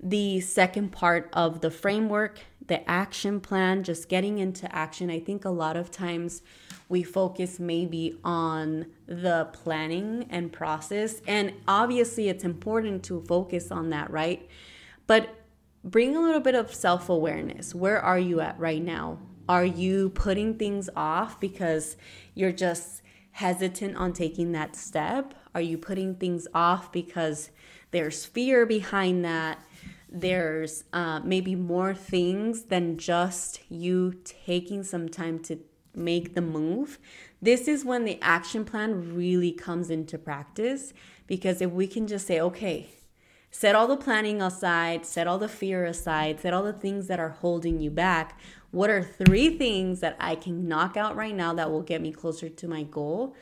the 0.00 0.38
second 0.38 0.92
part 0.92 1.28
of 1.32 1.62
the 1.62 1.72
framework, 1.72 2.38
the 2.64 2.88
action 2.88 3.40
plan, 3.40 3.82
just 3.82 4.08
getting 4.08 4.38
into 4.38 4.72
action. 4.72 5.10
I 5.10 5.18
think 5.18 5.44
a 5.44 5.50
lot 5.50 5.76
of 5.76 5.90
times 5.90 6.42
we 6.88 7.02
focus 7.02 7.58
maybe 7.58 8.18
on 8.22 8.86
the 9.06 9.48
planning 9.52 10.26
and 10.30 10.52
process. 10.52 11.20
And 11.26 11.52
obviously, 11.66 12.28
it's 12.28 12.44
important 12.44 13.02
to 13.04 13.22
focus 13.22 13.70
on 13.70 13.90
that, 13.90 14.10
right? 14.10 14.48
But 15.06 15.34
bring 15.82 16.16
a 16.16 16.20
little 16.20 16.40
bit 16.40 16.54
of 16.54 16.72
self 16.72 17.08
awareness. 17.08 17.74
Where 17.74 18.00
are 18.00 18.18
you 18.18 18.40
at 18.40 18.58
right 18.58 18.82
now? 18.82 19.18
Are 19.48 19.64
you 19.64 20.10
putting 20.10 20.58
things 20.58 20.88
off 20.96 21.40
because 21.40 21.96
you're 22.34 22.52
just 22.52 23.02
hesitant 23.32 23.96
on 23.96 24.12
taking 24.12 24.52
that 24.52 24.74
step? 24.74 25.34
Are 25.54 25.60
you 25.60 25.78
putting 25.78 26.16
things 26.16 26.48
off 26.54 26.90
because 26.90 27.50
there's 27.90 28.24
fear 28.24 28.66
behind 28.66 29.24
that? 29.24 29.58
There's 30.08 30.84
uh, 30.92 31.20
maybe 31.20 31.54
more 31.54 31.94
things 31.94 32.64
than 32.64 32.96
just 32.96 33.60
you 33.68 34.14
taking 34.24 34.82
some 34.82 35.08
time 35.08 35.38
to 35.40 35.58
make 35.96 36.34
the 36.34 36.40
move, 36.40 36.98
this 37.40 37.66
is 37.66 37.84
when 37.84 38.04
the 38.04 38.18
action 38.22 38.64
plan 38.64 39.14
really 39.14 39.52
comes 39.52 39.90
into 39.90 40.18
practice. 40.18 40.92
Because 41.26 41.60
if 41.60 41.70
we 41.70 41.86
can 41.86 42.06
just 42.06 42.26
say, 42.26 42.40
okay, 42.40 42.88
set 43.50 43.74
all 43.74 43.86
the 43.86 43.96
planning 43.96 44.40
aside, 44.40 45.06
set 45.06 45.26
all 45.26 45.38
the 45.38 45.48
fear 45.48 45.84
aside, 45.84 46.40
set 46.40 46.52
all 46.52 46.62
the 46.62 46.72
things 46.72 47.08
that 47.08 47.18
are 47.18 47.30
holding 47.30 47.80
you 47.80 47.90
back. 47.90 48.38
What 48.70 48.90
are 48.90 49.02
three 49.02 49.56
things 49.56 50.00
that 50.00 50.16
I 50.20 50.34
can 50.34 50.68
knock 50.68 50.96
out 50.96 51.16
right 51.16 51.34
now 51.34 51.54
that 51.54 51.70
will 51.70 51.82
get 51.82 52.02
me 52.02 52.12
closer 52.12 52.48
to 52.48 52.68
my 52.68 52.82
goal? 52.82 53.34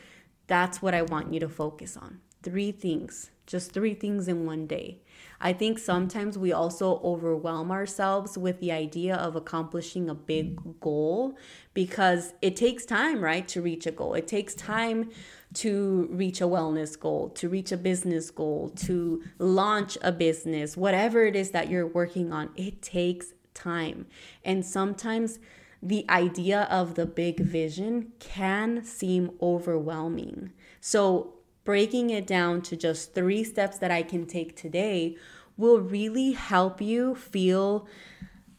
That's 0.47 0.81
what 0.81 0.95
I 0.95 1.03
want 1.03 1.33
you 1.33 1.41
to 1.41 1.49
focus 1.49 1.97
on. 1.97 2.21
Three 2.43 2.73
things, 2.73 3.31
just 3.47 3.73
three 3.73 3.95
things 3.95 4.29
in 4.29 4.47
one 4.47 4.67
day. 4.67 5.01
I 5.45 5.53
think 5.53 5.79
sometimes 5.79 6.39
we 6.39 6.55
also 6.55 7.03
overwhelm 7.05 7.71
ourselves 7.71 8.39
with 8.39 8.61
the 8.61 8.73
idea 8.73 9.15
of 9.15 9.37
accomplishing 9.37 10.09
a 10.09 10.15
big 10.15 10.81
goal 10.81 11.37
because 11.75 12.33
it 12.41 12.57
takes 12.57 12.87
time, 12.87 13.23
right, 13.23 13.47
to 13.49 13.61
reach 13.61 13.87
a 13.87 13.91
goal. 13.91 14.15
It 14.15 14.27
takes 14.27 14.55
time 14.55 15.11
to 15.57 16.09
reach 16.11 16.41
a 16.41 16.45
wellness 16.45 16.99
goal, 16.99 17.29
to 17.29 17.51
reach 17.51 17.73
a 17.73 17.77
business 17.77 18.31
goal, 18.31 18.71
to 18.87 19.23
launch 19.39 19.99
a 20.01 20.13
business, 20.13 20.79
whatever 20.79 21.27
it 21.27 21.37
is 21.37 21.51
that 21.51 21.69
you're 21.69 21.87
working 21.87 22.33
on. 22.33 22.49
It 22.57 22.81
takes 22.81 23.35
time. 23.53 24.07
And 24.47 24.65
sometimes 24.65 25.41
the 25.83 26.07
idea 26.09 26.63
of 26.71 26.95
the 26.95 27.05
big 27.05 27.41
vision 27.41 28.13
can 28.19 28.83
seem 28.83 29.33
overwhelming. 29.43 30.53
So, 30.81 31.35
breaking 31.65 32.11
it 32.11 32.27
down 32.27 32.61
to 32.61 32.77
just 32.77 33.15
three 33.15 33.43
steps 33.43 33.79
that 33.79 33.91
I 33.91 34.03
can 34.03 34.27
take 34.27 34.55
today 34.55 35.17
will 35.57 35.81
really 35.81 36.33
help 36.33 36.81
you 36.81 37.15
feel 37.15 37.87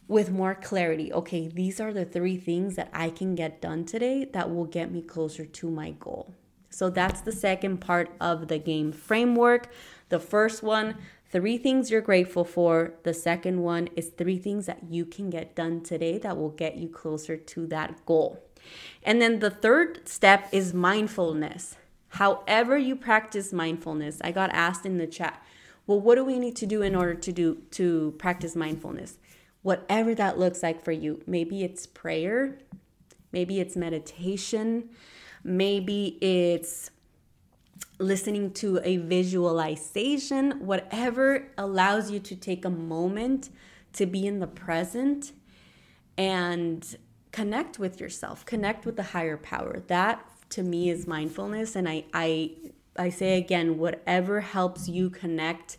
with 0.08 0.32
more 0.32 0.56
clarity. 0.56 1.12
Okay, 1.12 1.48
these 1.48 1.80
are 1.80 1.94
the 1.94 2.06
three 2.06 2.38
things 2.38 2.76
that 2.76 2.90
I 2.94 3.10
can 3.10 3.36
get 3.36 3.62
done 3.62 3.86
today 3.86 4.26
that 4.34 4.54
will 4.54 4.66
get 4.66 4.92
me 4.92 5.02
closer 5.02 5.46
to 5.46 5.70
my 5.70 5.92
goal. 5.92 6.34
So 6.70 6.90
that's 6.90 7.22
the 7.22 7.32
second 7.32 7.78
part 7.78 8.12
of 8.20 8.48
the 8.48 8.60
game 8.60 8.92
framework. 8.92 9.70
The 10.10 10.20
first 10.20 10.62
one, 10.62 10.98
three 11.32 11.58
things 11.58 11.90
you're 11.90 12.02
grateful 12.02 12.44
for. 12.44 12.94
The 13.04 13.14
second 13.14 13.62
one 13.62 13.90
is 13.96 14.10
three 14.10 14.38
things 14.38 14.66
that 14.66 14.84
you 14.90 15.06
can 15.06 15.30
get 15.30 15.56
done 15.56 15.82
today 15.82 16.18
that 16.20 16.38
will 16.38 16.50
get 16.50 16.76
you 16.76 16.90
closer 16.90 17.38
to 17.38 17.68
that 17.68 18.06
goal. 18.06 18.44
And 19.04 19.22
then 19.22 19.40
the 19.40 19.50
third 19.50 20.08
step 20.08 20.50
is 20.52 20.74
mindfulness. 20.74 21.78
However, 22.10 22.78
you 22.78 22.96
practice 22.96 23.52
mindfulness, 23.52 24.20
I 24.22 24.32
got 24.32 24.50
asked 24.52 24.86
in 24.86 24.98
the 24.98 25.08
chat, 25.08 25.44
well, 25.88 26.00
what 26.00 26.16
do 26.16 26.24
we 26.24 26.40
need 26.40 26.56
to 26.58 26.66
do 26.66 26.82
in 26.82 26.96
order 26.96 27.14
to 27.14 27.32
do 27.32 27.62
to 27.72 28.16
practice 28.18 28.56
mindfulness? 28.56 29.18
Whatever 29.62 30.16
that 30.16 30.38
looks 30.38 30.64
like 30.64 30.84
for 30.84 30.92
you. 30.92 31.22
Maybe 31.26 31.64
it's 31.64 31.86
prayer, 31.88 32.60
maybe 33.32 33.60
it's 33.60 33.76
meditation, 33.76 34.90
maybe 35.44 36.18
it's 36.22 36.92
listening 38.00 38.52
to 38.52 38.80
a 38.84 38.98
visualization, 38.98 40.66
whatever 40.66 41.48
allows 41.58 42.12
you 42.12 42.20
to 42.20 42.36
take 42.36 42.66
a 42.66 42.70
moment 42.70 43.50
to 43.94 44.06
be 44.06 44.28
in 44.28 44.40
the 44.40 44.48
present 44.48 45.32
and 46.18 46.98
connect 47.32 47.80
with 47.80 48.00
yourself, 48.00 48.46
connect 48.46 48.86
with 48.86 48.96
the 48.96 49.04
higher 49.04 49.38
power. 49.38 49.82
That 49.88 50.26
to 50.50 50.64
me 50.64 50.90
is 50.90 51.08
mindfulness 51.08 51.76
and 51.76 51.88
I 51.88 52.06
I 52.14 52.52
I 52.98 53.10
say 53.10 53.38
again 53.38 53.78
whatever 53.78 54.42
helps 54.42 54.88
you 54.88 55.10
connect 55.10 55.78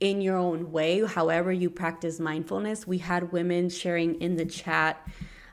in 0.00 0.20
your 0.20 0.36
own 0.36 0.70
way, 0.70 1.04
however 1.04 1.50
you 1.52 1.70
practice 1.70 2.20
mindfulness. 2.20 2.86
We 2.86 2.98
had 2.98 3.32
women 3.32 3.68
sharing 3.68 4.20
in 4.20 4.36
the 4.36 4.46
chat 4.46 5.06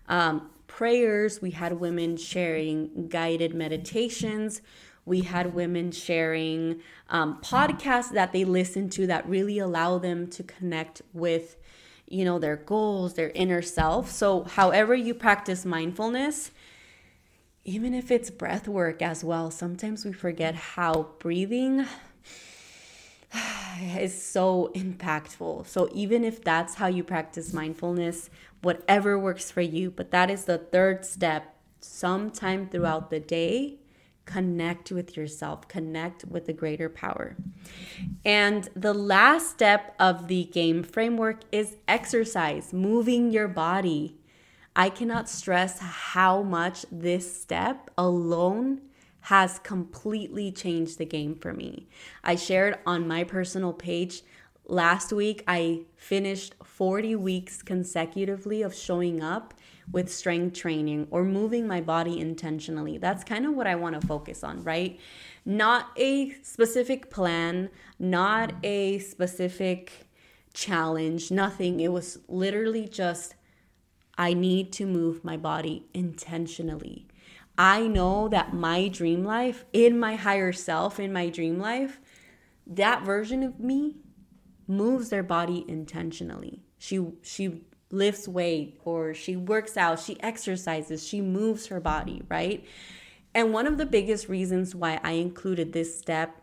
um, 0.08 0.50
prayers, 0.68 1.42
we 1.42 1.52
had 1.52 1.80
women 1.80 2.16
sharing 2.18 3.08
guided 3.08 3.56
meditations, 3.56 4.62
we 5.06 5.22
had 5.22 5.54
women 5.54 5.92
sharing 5.92 6.82
um, 7.10 7.40
podcasts 7.42 8.12
that 8.12 8.34
they 8.34 8.44
listen 8.44 8.90
to 8.90 9.08
that 9.08 9.28
really 9.28 9.60
allow 9.60 9.98
them 9.98 10.28
to 10.28 10.44
connect 10.44 11.02
with 11.14 11.58
you 12.08 12.24
know 12.24 12.38
their 12.38 12.56
goals 12.56 13.16
their 13.16 13.32
inner 13.32 13.62
self. 13.62 14.12
So 14.12 14.44
however 14.44 14.94
you 14.94 15.16
practice 15.16 15.66
mindfulness 15.66 16.52
even 17.66 17.96
if 17.96 18.12
it's 18.12 18.30
breath 18.30 18.68
work 18.68 19.02
as 19.02 19.24
well, 19.24 19.50
sometimes 19.50 20.06
we 20.06 20.14
forget 20.14 20.54
how 20.54 21.10
breathing 21.18 21.86
is 23.98 24.24
so 24.24 24.72
impactful. 24.76 25.68
So, 25.68 25.90
even 25.92 26.24
if 26.24 26.44
that's 26.44 26.76
how 26.76 26.88
you 26.88 27.04
practice 27.04 27.54
mindfulness, 27.54 28.30
whatever 28.62 29.18
works 29.18 29.50
for 29.50 29.62
you, 29.62 29.90
but 29.90 30.12
that 30.12 30.30
is 30.30 30.46
the 30.46 30.60
third 30.60 31.04
step. 31.04 31.52
Sometime 31.82 32.68
throughout 32.68 33.12
the 33.12 33.20
day, 33.20 33.76
connect 34.26 34.92
with 34.92 35.16
yourself, 35.16 35.68
connect 35.68 36.26
with 36.26 36.46
the 36.46 36.54
greater 36.54 36.90
power. 36.90 37.36
And 38.24 38.68
the 38.76 38.94
last 38.94 39.52
step 39.52 39.96
of 40.00 40.28
the 40.28 40.46
game 40.46 40.82
framework 40.84 41.42
is 41.52 41.78
exercise, 41.88 42.74
moving 42.74 43.32
your 43.32 43.48
body. 43.48 44.18
I 44.76 44.90
cannot 44.90 45.30
stress 45.30 45.80
how 45.80 46.44
much 46.44 46.86
this 46.92 47.42
step 47.42 47.90
alone 47.98 48.82
has 49.22 49.60
completely 49.60 50.52
changed 50.52 50.98
the 50.98 51.06
game 51.06 51.36
for 51.36 51.54
me. 51.54 51.88
I 52.24 52.36
shared 52.36 52.78
on 52.86 53.08
my 53.08 53.24
personal 53.24 53.74
page 53.74 54.22
last 54.68 55.14
week, 55.14 55.44
I 55.48 55.82
finished 55.96 56.56
40 56.64 57.16
weeks 57.16 57.62
consecutively 57.62 58.62
of 58.62 58.74
showing 58.74 59.22
up 59.22 59.54
with 59.92 60.12
strength 60.12 60.58
training 60.58 61.08
or 61.12 61.24
moving 61.24 61.68
my 61.68 61.82
body 61.82 62.20
intentionally. 62.20 62.98
That's 62.98 63.24
kind 63.24 63.46
of 63.46 63.54
what 63.54 63.68
I 63.68 63.76
want 63.76 64.00
to 64.00 64.08
focus 64.08 64.44
on, 64.44 64.64
right? 64.64 65.00
Not 65.46 65.90
a 65.96 66.32
specific 66.42 67.10
plan, 67.10 67.70
not 68.00 68.54
a 68.64 69.00
specific 69.00 69.92
challenge, 70.54 71.30
nothing. 71.32 71.80
It 71.80 71.92
was 71.92 72.20
literally 72.28 72.88
just 72.88 73.36
I 74.18 74.34
need 74.34 74.72
to 74.74 74.86
move 74.86 75.24
my 75.24 75.38
body 75.38 75.86
intentionally. 75.94 77.08
I 77.58 77.88
know 77.88 78.28
that 78.30 78.54
my 78.54 78.88
dream 78.88 79.24
life, 79.24 79.66
in 79.72 80.00
my 80.00 80.16
higher 80.16 80.52
self, 80.52 81.00
in 81.00 81.14
my 81.14 81.30
dream 81.30 81.60
life, 81.60 82.00
that 82.68 83.04
version 83.04 83.44
of 83.44 83.60
me 83.60 83.96
moves 84.68 85.10
their 85.10 85.24
body 85.24 85.64
intentionally. 85.68 86.62
She 86.78 87.00
she 87.22 87.62
lifts 87.92 88.28
weight 88.28 88.80
or 88.84 89.14
she 89.14 89.36
works 89.36 89.78
out, 89.78 90.00
she 90.00 90.22
exercises, 90.22 91.08
she 91.08 91.22
moves 91.22 91.68
her 91.68 91.80
body, 91.80 92.22
right? 92.30 92.66
And 93.34 93.54
one 93.54 93.68
of 93.68 93.78
the 93.78 93.86
biggest 93.86 94.28
reasons 94.28 94.74
why 94.74 95.00
I 95.04 95.12
included 95.12 95.72
this 95.72 95.98
step 95.98 96.42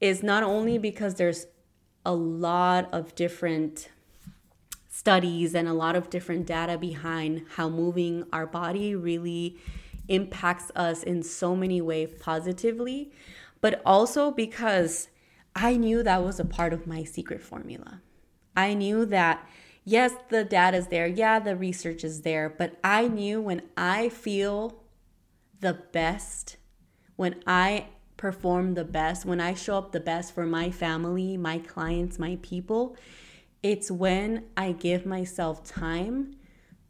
is 0.00 0.22
not 0.22 0.42
only 0.42 0.78
because 0.78 1.14
there's 1.16 1.46
a 2.06 2.14
lot 2.14 2.88
of 2.92 3.14
different 3.14 3.88
studies 4.98 5.54
and 5.54 5.68
a 5.68 5.72
lot 5.72 5.94
of 5.94 6.10
different 6.10 6.44
data 6.44 6.76
behind 6.76 7.44
how 7.54 7.68
moving 7.68 8.24
our 8.32 8.46
body 8.46 8.96
really 8.96 9.56
impacts 10.08 10.72
us 10.74 11.04
in 11.04 11.22
so 11.22 11.54
many 11.54 11.80
ways 11.80 12.10
positively, 12.18 13.12
but 13.60 13.80
also 13.86 14.32
because 14.32 15.08
I 15.54 15.76
knew 15.76 16.02
that 16.02 16.24
was 16.24 16.40
a 16.40 16.44
part 16.44 16.72
of 16.72 16.88
my 16.88 17.04
secret 17.04 17.40
formula. 17.40 18.02
I 18.56 18.74
knew 18.74 19.06
that, 19.06 19.48
yes, 19.84 20.14
the 20.30 20.42
data 20.42 20.78
is 20.78 20.88
there, 20.88 21.06
yeah, 21.06 21.38
the 21.38 21.54
research 21.54 22.02
is 22.02 22.22
there, 22.22 22.48
but 22.48 22.76
I 22.82 23.06
knew 23.06 23.40
when 23.40 23.62
I 23.76 24.08
feel 24.08 24.82
the 25.60 25.74
best, 25.92 26.56
when 27.14 27.36
I 27.46 27.86
perform 28.16 28.74
the 28.74 28.84
best, 28.84 29.24
when 29.24 29.40
I 29.40 29.54
show 29.54 29.78
up 29.78 29.92
the 29.92 30.00
best 30.00 30.34
for 30.34 30.44
my 30.44 30.72
family, 30.72 31.36
my 31.36 31.58
clients, 31.58 32.18
my 32.18 32.36
people, 32.42 32.96
it's 33.62 33.90
when 33.90 34.44
I 34.56 34.72
give 34.72 35.04
myself 35.04 35.64
time 35.64 36.36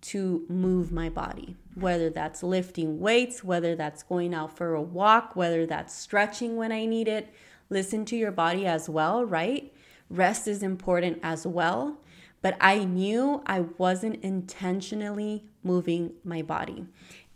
to 0.01 0.45
move 0.49 0.93
my 0.93 1.09
body, 1.09 1.57
whether 1.75 2.11
that's 2.11 2.43
lifting 2.43 3.01
weights, 3.01 3.43
whether 3.43 3.75
that's 3.75 4.03
going 4.03 4.35
out 4.35 4.57
for 4.57 4.75
a 4.75 4.83
walk, 4.83 5.35
whether 5.35 5.67
that's 5.67 5.95
stretching 5.95 6.57
when 6.57 6.71
I 6.71 6.85
need 6.85 7.09
it. 7.09 7.33
Listen 7.71 8.05
to 8.07 8.17
your 8.17 8.31
body 8.31 8.67
as 8.67 8.89
well, 8.89 9.25
right? 9.25 9.73
Rest 10.09 10.47
is 10.47 10.63
important 10.63 11.19
as 11.23 11.47
well. 11.47 11.99
But 12.41 12.57
I 12.61 12.85
knew 12.85 13.43
I 13.47 13.61
wasn't 13.61 14.23
intentionally 14.23 15.45
moving 15.65 16.13
my 16.23 16.43
body. 16.43 16.87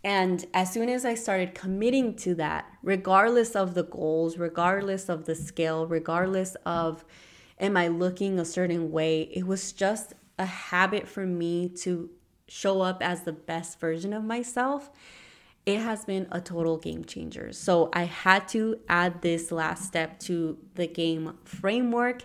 And 0.03 0.45
as 0.53 0.71
soon 0.71 0.89
as 0.89 1.05
I 1.05 1.15
started 1.15 1.53
committing 1.53 2.15
to 2.17 2.35
that, 2.35 2.65
regardless 2.81 3.55
of 3.55 3.73
the 3.73 3.83
goals, 3.83 4.37
regardless 4.37 5.09
of 5.09 5.25
the 5.25 5.35
scale, 5.35 5.85
regardless 5.85 6.55
of 6.65 7.03
am 7.63 7.77
I 7.77 7.87
looking 7.87 8.39
a 8.39 8.45
certain 8.45 8.91
way? 8.91 9.21
It 9.21 9.47
was 9.47 9.71
just 9.71 10.13
a 10.37 10.45
habit 10.45 11.07
for 11.07 11.25
me 11.25 11.69
to 11.69 12.09
show 12.47 12.81
up 12.81 13.01
as 13.01 13.21
the 13.21 13.31
best 13.31 13.79
version 13.79 14.13
of 14.13 14.23
myself. 14.23 14.91
It 15.65 15.79
has 15.79 16.03
been 16.03 16.27
a 16.29 16.41
total 16.41 16.77
game 16.77 17.05
changer. 17.05 17.53
So 17.53 17.89
I 17.93 18.03
had 18.03 18.49
to 18.49 18.81
add 18.89 19.21
this 19.21 19.49
last 19.49 19.85
step 19.85 20.19
to 20.21 20.57
the 20.75 20.87
game 20.87 21.37
framework, 21.45 22.23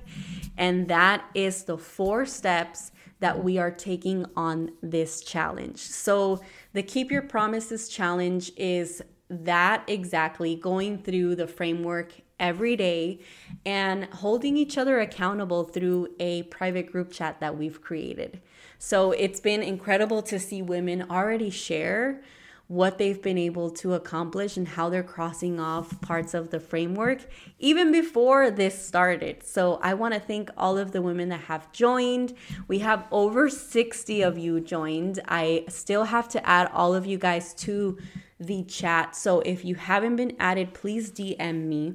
and 0.56 0.88
that 0.88 1.24
is 1.34 1.62
the 1.62 1.78
four 1.78 2.26
steps 2.26 2.90
that 3.20 3.42
we 3.44 3.56
are 3.58 3.70
taking 3.70 4.26
on 4.36 4.72
this 4.82 5.22
challenge. 5.22 5.78
So, 5.78 6.40
the 6.72 6.82
Keep 6.82 7.10
Your 7.10 7.22
Promises 7.22 7.88
challenge 7.88 8.52
is 8.56 9.02
that 9.28 9.82
exactly 9.88 10.54
going 10.54 10.98
through 10.98 11.34
the 11.34 11.48
framework 11.48 12.12
every 12.38 12.76
day 12.76 13.20
and 13.66 14.04
holding 14.06 14.56
each 14.56 14.78
other 14.78 15.00
accountable 15.00 15.64
through 15.64 16.08
a 16.18 16.42
private 16.44 16.90
group 16.90 17.10
chat 17.10 17.40
that 17.40 17.56
we've 17.56 17.80
created. 17.80 18.40
So 18.78 19.12
it's 19.12 19.40
been 19.40 19.62
incredible 19.62 20.22
to 20.22 20.38
see 20.38 20.62
women 20.62 21.10
already 21.10 21.50
share 21.50 22.20
what 22.68 22.98
they've 22.98 23.22
been 23.22 23.38
able 23.38 23.70
to 23.70 23.94
accomplish 23.94 24.58
and 24.58 24.68
how 24.68 24.90
they're 24.90 25.02
crossing 25.02 25.58
off 25.58 25.98
parts 26.02 26.34
of 26.34 26.50
the 26.50 26.60
framework 26.60 27.26
even 27.58 27.90
before 27.90 28.50
this 28.50 28.86
started. 28.86 29.42
So 29.42 29.80
I 29.82 29.94
want 29.94 30.12
to 30.12 30.20
thank 30.20 30.50
all 30.54 30.76
of 30.76 30.92
the 30.92 31.00
women 31.00 31.30
that 31.30 31.40
have 31.40 31.72
joined. 31.72 32.34
We 32.68 32.80
have 32.80 33.06
over 33.10 33.48
60 33.48 34.20
of 34.20 34.36
you 34.36 34.60
joined. 34.60 35.18
I 35.26 35.64
still 35.68 36.04
have 36.04 36.28
to 36.28 36.46
add 36.46 36.70
all 36.74 36.94
of 36.94 37.06
you 37.06 37.16
guys 37.16 37.54
to 37.54 37.96
the 38.40 38.62
chat. 38.64 39.16
So 39.16 39.40
if 39.40 39.64
you 39.64 39.74
haven't 39.74 40.16
been 40.16 40.36
added, 40.38 40.74
please 40.74 41.10
DM 41.10 41.64
me. 41.64 41.94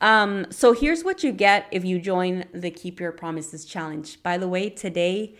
Um, 0.00 0.46
so 0.50 0.72
here's 0.72 1.04
what 1.04 1.22
you 1.22 1.32
get 1.32 1.66
if 1.70 1.84
you 1.84 1.98
join 1.98 2.44
the 2.52 2.70
Keep 2.70 3.00
Your 3.00 3.12
Promises 3.12 3.64
Challenge. 3.64 4.22
By 4.22 4.38
the 4.38 4.48
way, 4.48 4.68
today 4.68 5.36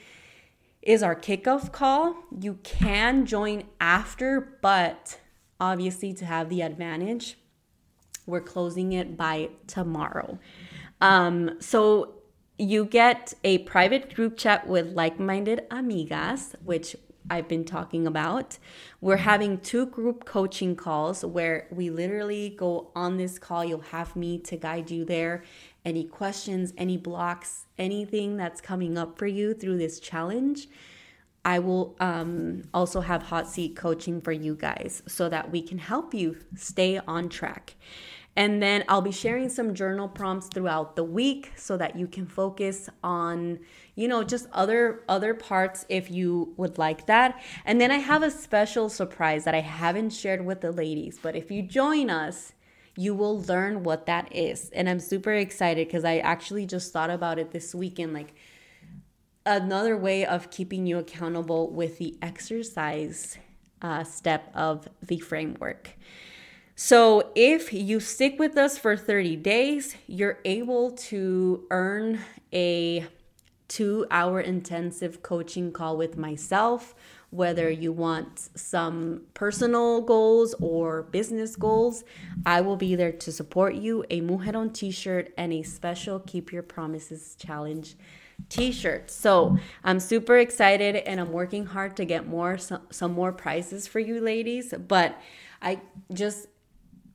is 0.83 1.02
our 1.02 1.14
kickoff 1.14 1.72
call. 1.72 2.16
You 2.40 2.59
can 2.62 3.24
join 3.26 3.64
after, 3.81 4.59
but 4.61 5.18
obviously, 5.61 6.12
to 6.14 6.24
have 6.24 6.48
the 6.48 6.62
advantage, 6.62 7.38
we're 8.26 8.40
closing 8.40 8.92
it 8.92 9.16
by 9.16 9.50
tomorrow. 9.66 10.38
Um, 11.00 11.57
so 11.61 12.14
you 12.59 12.85
get 12.85 13.35
a 13.42 13.59
private 13.59 14.14
group 14.14 14.37
chat 14.37 14.66
with 14.68 14.92
like 14.92 15.18
minded 15.18 15.66
amigas, 15.70 16.55
which 16.64 16.94
I've 17.31 17.49
been 17.49 17.65
talking 17.65 18.07
about. 18.07 18.59
We're 19.01 19.19
having 19.19 19.59
two 19.59 19.87
group 19.87 20.25
coaching 20.25 20.77
calls 20.77 21.25
where 21.25 21.67
we 21.71 21.91
literally 21.91 22.51
go 22.51 22.91
on 22.95 23.17
this 23.17 23.39
call. 23.39 23.65
You'll 23.65 23.81
have 23.81 24.17
me 24.17 24.39
to 24.41 24.57
guide 24.57 24.91
you 24.91 25.05
there. 25.05 25.45
Any 25.85 26.05
questions, 26.05 26.73
any 26.77 26.97
blocks, 26.97 27.67
anything 27.79 28.37
that's 28.37 28.61
coming 28.61 28.99
up 28.99 29.19
for 29.19 29.27
you 29.27 29.55
through 29.55 29.79
this 29.79 30.01
challenge. 30.01 30.69
I 31.45 31.59
will 31.59 31.97
um, 31.99 32.63
also 32.73 33.01
have 33.01 33.25
hot 33.25 33.49
seat 33.49 33.75
coaching 33.75 34.21
for 34.21 34.33
you 34.33 34.55
guys 34.55 35.03
so 35.07 35.29
that 35.29 35.51
we 35.51 35.61
can 35.63 35.79
help 35.79 36.15
you 36.15 36.37
stay 36.55 36.99
on 36.99 37.29
track. 37.29 37.75
And 38.35 38.62
then 38.62 38.85
I'll 38.88 39.03
be 39.03 39.12
sharing 39.12 39.51
some 39.51 39.75
journal 39.75 40.09
prompts 40.09 40.49
throughout 40.49 40.97
the 40.97 41.05
week 41.05 41.53
so 41.57 41.77
that 41.77 41.97
you 41.97 42.07
can 42.07 42.27
focus 42.27 42.88
on, 43.05 43.59
you 43.95 44.09
know, 44.09 44.23
just 44.25 44.47
other 44.53 45.03
other 45.09 45.35
parts 45.35 45.85
if 45.90 46.11
you 46.11 46.55
would 46.57 46.79
like 46.79 47.07
that. 47.07 47.42
And 47.66 47.79
then 47.79 47.90
I 47.90 47.99
have 47.99 48.23
a 48.23 48.31
special 48.31 48.88
surprise 48.88 49.45
that 49.45 49.55
I 49.55 49.61
haven't 49.61 50.11
shared 50.11 50.47
with 50.47 50.62
the 50.62 50.73
ladies, 50.73 51.18
but 51.23 51.37
if 51.37 51.51
you 51.51 51.62
join 51.62 52.09
us, 52.09 52.55
you 52.97 53.14
will 53.14 53.42
learn 53.42 53.83
what 53.83 54.07
that 54.07 54.35
is. 54.35 54.71
And 54.71 54.88
I'm 54.88 55.01
super 55.01 55.33
excited 55.33 55.87
because 55.88 56.05
I 56.05 56.18
actually 56.18 56.64
just 56.64 56.92
thought 56.92 57.11
about 57.11 57.38
it 57.38 57.51
this 57.51 57.75
weekend 57.75 58.14
like 58.14 58.35
another 59.45 59.97
way 59.97 60.25
of 60.25 60.51
keeping 60.51 60.87
you 60.87 60.99
accountable 60.99 61.71
with 61.71 61.99
the 61.99 62.16
exercise 62.23 63.37
uh, 63.83 64.05
step 64.05 64.51
of 64.55 64.88
the 65.03 65.18
framework. 65.18 65.97
So, 66.75 67.31
if 67.35 67.73
you 67.73 68.01
stick 68.01 68.39
with 68.39 68.57
us 68.57 68.79
for 68.79 68.97
30 68.97 69.37
days, 69.37 69.95
you're 70.07 70.39
able 70.45 70.93
to 70.93 71.67
earn 71.71 72.21
a 72.53 73.07
two 73.69 74.07
hour 74.11 74.41
intensive 74.41 75.23
coaching 75.23 75.73
call 75.73 75.97
with 75.97 76.17
myself. 76.17 76.95
Whether 77.31 77.71
you 77.71 77.93
want 77.93 78.51
some 78.55 79.23
personal 79.33 80.03
goals 80.03 80.55
or 80.61 81.03
business 81.05 81.57
goals, 81.57 82.05
I 82.45 82.61
will 82.61 82.77
be 82.77 82.95
there 82.95 83.13
to 83.13 83.33
support 83.33 83.75
you. 83.75 84.05
A 84.11 84.21
Mujeron 84.21 84.75
t 84.75 84.91
shirt 84.91 85.33
and 85.39 85.53
a 85.53 85.63
special 85.63 86.21
Keep 86.21 86.53
Your 86.53 86.63
Promises 86.63 87.37
challenge 87.39 87.97
t-shirt 88.49 89.09
so 89.09 89.57
i'm 89.85 90.01
super 90.01 90.37
excited 90.39 90.97
and 90.97 91.21
i'm 91.21 91.31
working 91.31 91.65
hard 91.65 91.97
to 91.97 92.05
get 92.05 92.27
more 92.27 92.59
some, 92.59 92.83
some 92.91 93.13
more 93.13 93.31
prizes 93.31 93.87
for 93.87 94.01
you 94.01 94.21
ladies 94.21 94.75
but 94.89 95.17
i 95.61 95.79
just 96.13 96.49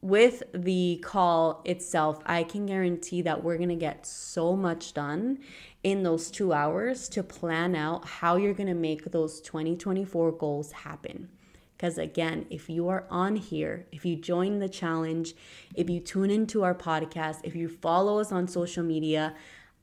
with 0.01 0.43
the 0.53 1.01
call 1.03 1.61
itself, 1.65 2.21
I 2.25 2.43
can 2.43 2.65
guarantee 2.65 3.21
that 3.23 3.43
we're 3.43 3.57
going 3.57 3.69
to 3.69 3.75
get 3.75 4.05
so 4.05 4.55
much 4.55 4.93
done 4.93 5.39
in 5.83 6.03
those 6.03 6.29
two 6.29 6.53
hours 6.53 7.09
to 7.09 7.23
plan 7.23 7.75
out 7.75 8.05
how 8.05 8.35
you're 8.35 8.53
going 8.53 8.67
to 8.67 8.73
make 8.73 9.11
those 9.11 9.41
2024 9.41 10.33
goals 10.33 10.71
happen. 10.71 11.29
Because 11.75 11.97
again, 11.97 12.45
if 12.49 12.69
you 12.69 12.89
are 12.89 13.05
on 13.09 13.35
here, 13.35 13.85
if 13.91 14.03
you 14.03 14.15
join 14.15 14.59
the 14.59 14.69
challenge, 14.69 15.35
if 15.75 15.89
you 15.89 15.99
tune 15.99 16.31
into 16.31 16.63
our 16.63 16.73
podcast, 16.73 17.41
if 17.43 17.55
you 17.55 17.69
follow 17.69 18.19
us 18.19 18.31
on 18.31 18.47
social 18.47 18.83
media, 18.83 19.35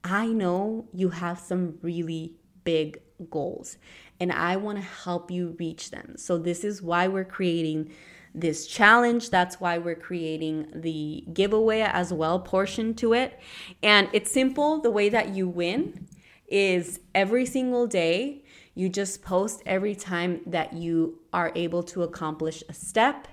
I 0.03 0.27
know 0.27 0.89
you 0.93 1.11
have 1.11 1.39
some 1.39 1.79
really 1.83 2.35
big 2.65 3.01
goals 3.31 3.79
and 4.19 4.33
I 4.33 4.57
want 4.57 4.79
to 4.79 4.85
help 4.85 5.31
you 5.31 5.57
reach 5.59 5.91
them. 5.91 6.15
So, 6.17 6.37
this 6.37 6.65
is 6.65 6.83
why 6.83 7.09
we're 7.09 7.25
creating 7.25 7.93
this 8.35 8.67
challenge. 8.67 9.31
That's 9.31 9.61
why 9.61 9.79
we're 9.79 9.95
creating 9.95 10.69
the 10.75 11.25
giveaway 11.33 11.81
as 11.81 12.13
well 12.13 12.41
portion 12.41 12.95
to 12.95 13.13
it. 13.13 13.39
And 13.83 14.09
it's 14.13 14.31
simple. 14.31 14.81
The 14.81 14.91
way 14.91 15.09
that 15.09 15.31
you 15.31 15.49
win 15.49 16.09
is 16.49 17.01
every 17.15 17.47
single 17.47 17.87
day, 17.87 18.45
you 18.75 18.89
just 18.89 19.23
post 19.23 19.63
every 19.65 19.95
time 19.95 20.41
that 20.47 20.73
you 20.73 21.21
are 21.33 21.53
able 21.55 21.83
to 21.85 22.03
accomplish 22.03 22.63
a 22.69 22.75
step. 22.75 23.29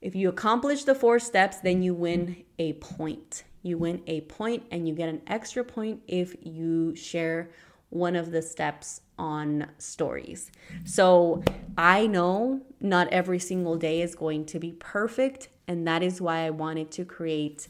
If 0.00 0.14
you 0.14 0.28
accomplish 0.28 0.84
the 0.84 0.94
four 0.94 1.18
steps, 1.18 1.58
then 1.58 1.82
you 1.82 1.94
win 1.94 2.44
a 2.58 2.74
point. 2.74 3.42
You 3.62 3.76
win 3.76 4.02
a 4.06 4.20
point 4.22 4.64
and 4.70 4.86
you 4.86 4.94
get 4.94 5.08
an 5.08 5.22
extra 5.26 5.64
point 5.64 6.00
if 6.06 6.36
you 6.42 6.94
share 6.94 7.50
one 7.90 8.14
of 8.14 8.30
the 8.30 8.42
steps 8.42 9.00
on 9.18 9.66
stories. 9.78 10.50
So 10.84 11.42
I 11.76 12.06
know 12.06 12.60
not 12.80 13.08
every 13.08 13.38
single 13.38 13.76
day 13.76 14.02
is 14.02 14.14
going 14.14 14.46
to 14.46 14.58
be 14.58 14.72
perfect. 14.72 15.48
And 15.66 15.86
that 15.86 16.02
is 16.02 16.20
why 16.20 16.46
I 16.46 16.50
wanted 16.50 16.90
to 16.92 17.04
create 17.04 17.68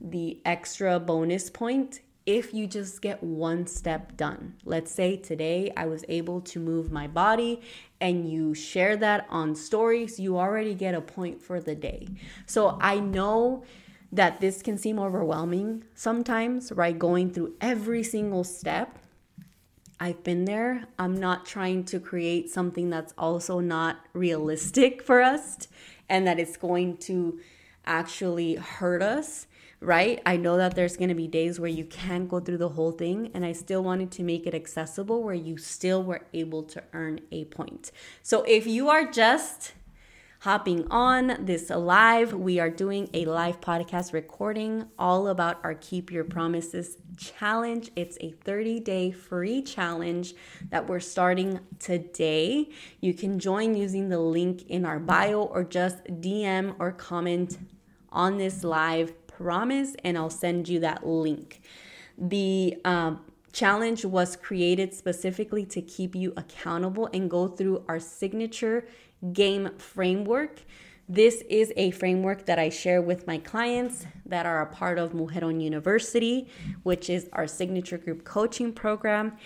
the 0.00 0.40
extra 0.44 1.00
bonus 1.00 1.50
point 1.50 2.00
if 2.26 2.54
you 2.54 2.66
just 2.66 3.02
get 3.02 3.22
one 3.22 3.66
step 3.66 4.16
done. 4.16 4.54
Let's 4.64 4.92
say 4.92 5.16
today 5.16 5.72
I 5.76 5.86
was 5.86 6.04
able 6.08 6.40
to 6.42 6.60
move 6.60 6.92
my 6.92 7.06
body 7.08 7.60
and 8.00 8.30
you 8.30 8.54
share 8.54 8.96
that 8.98 9.26
on 9.30 9.54
stories, 9.54 10.20
you 10.20 10.38
already 10.38 10.74
get 10.74 10.94
a 10.94 11.00
point 11.00 11.42
for 11.42 11.60
the 11.60 11.74
day. 11.74 12.08
So 12.46 12.78
I 12.80 13.00
know 13.00 13.64
that 14.12 14.40
this 14.40 14.62
can 14.62 14.76
seem 14.76 14.98
overwhelming 14.98 15.84
sometimes, 15.94 16.72
right? 16.72 16.98
Going 16.98 17.30
through 17.30 17.54
every 17.60 18.02
single 18.02 18.44
step 18.44 18.98
I've 20.02 20.24
been 20.24 20.46
there. 20.46 20.84
I'm 20.98 21.14
not 21.14 21.44
trying 21.44 21.84
to 21.84 22.00
create 22.00 22.48
something 22.48 22.88
that's 22.88 23.12
also 23.18 23.60
not 23.60 23.98
realistic 24.14 25.02
for 25.02 25.20
us 25.20 25.68
and 26.08 26.26
that 26.26 26.38
it's 26.38 26.56
going 26.56 26.96
to 26.96 27.38
actually 27.84 28.54
hurt 28.54 29.02
us, 29.02 29.46
right? 29.78 30.22
I 30.24 30.38
know 30.38 30.56
that 30.56 30.74
there's 30.74 30.96
going 30.96 31.10
to 31.10 31.14
be 31.14 31.28
days 31.28 31.60
where 31.60 31.70
you 31.70 31.84
can't 31.84 32.30
go 32.30 32.40
through 32.40 32.56
the 32.58 32.70
whole 32.70 32.92
thing, 32.92 33.30
and 33.34 33.44
I 33.44 33.52
still 33.52 33.82
wanted 33.82 34.10
to 34.12 34.22
make 34.22 34.46
it 34.46 34.54
accessible 34.54 35.22
where 35.22 35.34
you 35.34 35.58
still 35.58 36.02
were 36.02 36.22
able 36.32 36.62
to 36.64 36.82
earn 36.94 37.20
a 37.30 37.44
point. 37.44 37.92
So 38.22 38.42
if 38.44 38.66
you 38.66 38.88
are 38.88 39.04
just 39.04 39.74
hopping 40.40 40.90
on 40.90 41.36
this 41.44 41.68
live. 41.68 42.32
We 42.32 42.58
are 42.60 42.70
doing 42.70 43.10
a 43.12 43.26
live 43.26 43.60
podcast 43.60 44.14
recording 44.14 44.86
all 44.98 45.28
about 45.28 45.60
our 45.62 45.74
Keep 45.74 46.10
Your 46.10 46.24
Promises 46.24 46.96
challenge. 47.20 47.90
It's 47.94 48.16
a 48.20 48.30
30 48.30 48.80
day 48.80 49.10
free 49.12 49.62
challenge 49.62 50.34
that 50.70 50.88
we're 50.88 51.00
starting 51.00 51.60
today. 51.78 52.70
You 53.00 53.14
can 53.14 53.38
join 53.38 53.76
using 53.76 54.08
the 54.08 54.18
link 54.18 54.66
in 54.68 54.84
our 54.84 54.98
bio 54.98 55.42
or 55.42 55.62
just 55.62 56.02
DM 56.04 56.74
or 56.78 56.90
comment 56.92 57.58
on 58.10 58.38
this 58.38 58.64
live 58.64 59.14
promise, 59.26 59.94
and 60.02 60.18
I'll 60.18 60.30
send 60.30 60.68
you 60.68 60.80
that 60.80 61.06
link. 61.06 61.60
The 62.18 62.76
um, 62.84 63.24
challenge 63.52 64.04
was 64.04 64.36
created 64.36 64.94
specifically 64.94 65.64
to 65.66 65.82
keep 65.82 66.14
you 66.14 66.32
accountable 66.36 67.08
and 67.12 67.30
go 67.30 67.48
through 67.48 67.84
our 67.88 68.00
signature 68.00 68.86
game 69.32 69.70
framework. 69.78 70.62
This 71.10 71.42
is 71.48 71.72
a 71.76 71.90
framework 71.90 72.46
that 72.46 72.60
I 72.60 72.68
share 72.68 73.02
with 73.02 73.26
my 73.26 73.38
clients 73.38 74.06
that 74.26 74.46
are 74.46 74.62
a 74.62 74.66
part 74.66 74.96
of 74.96 75.10
Mujeron 75.10 75.60
University, 75.60 76.46
which 76.84 77.10
is 77.10 77.28
our 77.32 77.48
signature 77.48 77.98
group 77.98 78.22
coaching 78.22 78.72
program. 78.72 79.36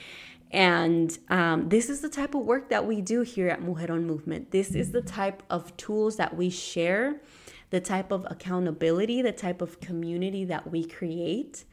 And 0.50 1.18
um, 1.30 1.70
this 1.70 1.88
is 1.88 2.02
the 2.02 2.10
type 2.10 2.34
of 2.34 2.42
work 2.42 2.68
that 2.68 2.86
we 2.86 3.00
do 3.00 3.22
here 3.22 3.48
at 3.48 3.62
Mujeron 3.62 4.02
Movement. 4.02 4.50
This 4.50 4.74
is 4.74 4.92
the 4.92 5.00
type 5.00 5.42
of 5.48 5.74
tools 5.78 6.16
that 6.16 6.36
we 6.36 6.50
share, 6.50 7.22
the 7.70 7.80
type 7.80 8.12
of 8.12 8.26
accountability, 8.28 9.22
the 9.22 9.32
type 9.32 9.62
of 9.62 9.80
community 9.80 10.44
that 10.44 10.70
we 10.70 10.84
create 10.84 11.64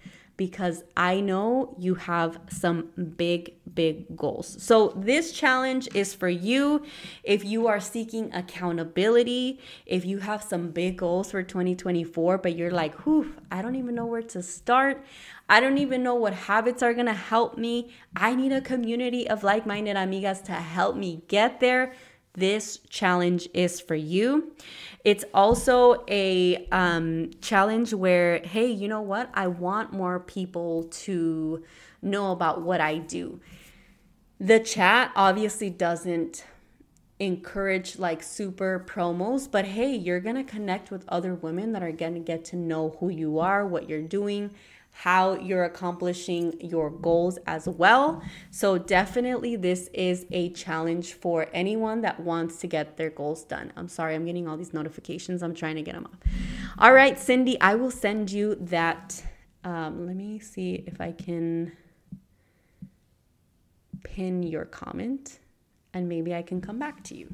because 0.41 0.83
I 0.97 1.19
know 1.19 1.75
you 1.77 1.93
have 1.93 2.39
some 2.49 2.89
big, 3.15 3.53
big 3.71 4.17
goals. 4.17 4.57
So, 4.59 4.91
this 4.97 5.31
challenge 5.31 5.87
is 5.93 6.15
for 6.15 6.29
you 6.29 6.83
if 7.23 7.45
you 7.45 7.67
are 7.67 7.79
seeking 7.79 8.33
accountability, 8.33 9.59
if 9.85 10.03
you 10.03 10.17
have 10.17 10.41
some 10.41 10.71
big 10.71 10.97
goals 10.97 11.29
for 11.29 11.43
2024, 11.43 12.39
but 12.39 12.55
you're 12.55 12.71
like, 12.71 12.95
whew, 13.05 13.35
I 13.51 13.61
don't 13.61 13.75
even 13.75 13.93
know 13.93 14.07
where 14.07 14.23
to 14.33 14.41
start. 14.41 15.05
I 15.47 15.59
don't 15.59 15.77
even 15.77 16.01
know 16.01 16.15
what 16.15 16.33
habits 16.33 16.81
are 16.81 16.95
gonna 16.95 17.13
help 17.13 17.55
me. 17.55 17.93
I 18.15 18.33
need 18.33 18.51
a 18.51 18.61
community 18.61 19.29
of 19.29 19.43
like 19.43 19.67
minded 19.67 19.95
amigas 19.95 20.43
to 20.45 20.53
help 20.53 20.95
me 20.95 21.21
get 21.27 21.59
there 21.59 21.93
this 22.33 22.79
challenge 22.89 23.49
is 23.53 23.81
for 23.81 23.95
you. 23.95 24.53
It's 25.03 25.25
also 25.33 26.03
a 26.07 26.67
um, 26.71 27.31
challenge 27.41 27.93
where, 27.93 28.39
hey, 28.39 28.67
you 28.67 28.87
know 28.87 29.01
what? 29.01 29.29
I 29.33 29.47
want 29.47 29.91
more 29.91 30.19
people 30.19 30.83
to 30.83 31.63
know 32.01 32.31
about 32.31 32.61
what 32.61 32.81
I 32.81 32.99
do. 32.99 33.39
The 34.39 34.59
chat 34.59 35.11
obviously 35.15 35.69
doesn't 35.69 36.45
encourage 37.19 37.99
like 37.99 38.23
super 38.23 38.83
promos, 38.87 39.49
but 39.49 39.65
hey, 39.65 39.95
you're 39.95 40.19
gonna 40.19 40.43
connect 40.43 40.89
with 40.89 41.07
other 41.07 41.35
women 41.35 41.71
that 41.73 41.83
are 41.83 41.91
gonna 41.91 42.19
get 42.19 42.43
to 42.45 42.55
know 42.55 42.97
who 42.99 43.09
you 43.09 43.37
are, 43.37 43.65
what 43.67 43.87
you're 43.87 44.01
doing, 44.01 44.49
how 44.91 45.33
you're 45.35 45.63
accomplishing 45.63 46.53
your 46.59 46.89
goals 46.89 47.39
as 47.47 47.67
well. 47.67 48.21
So, 48.51 48.77
definitely, 48.77 49.55
this 49.55 49.89
is 49.93 50.25
a 50.31 50.49
challenge 50.49 51.13
for 51.13 51.47
anyone 51.53 52.01
that 52.01 52.19
wants 52.19 52.57
to 52.57 52.67
get 52.67 52.97
their 52.97 53.09
goals 53.09 53.43
done. 53.43 53.71
I'm 53.75 53.87
sorry, 53.87 54.15
I'm 54.15 54.25
getting 54.25 54.47
all 54.47 54.57
these 54.57 54.73
notifications. 54.73 55.41
I'm 55.41 55.55
trying 55.55 55.75
to 55.75 55.81
get 55.81 55.95
them 55.95 56.05
up. 56.05 56.23
All 56.77 56.93
right, 56.93 57.17
Cindy, 57.17 57.59
I 57.61 57.75
will 57.75 57.91
send 57.91 58.31
you 58.31 58.55
that. 58.55 59.23
Um, 59.63 60.07
let 60.07 60.15
me 60.15 60.39
see 60.39 60.83
if 60.87 60.99
I 60.99 61.11
can 61.11 61.71
pin 64.03 64.43
your 64.43 64.65
comment 64.65 65.39
and 65.93 66.07
maybe 66.09 66.33
I 66.33 66.41
can 66.41 66.61
come 66.61 66.79
back 66.79 67.03
to 67.05 67.15
you. 67.15 67.29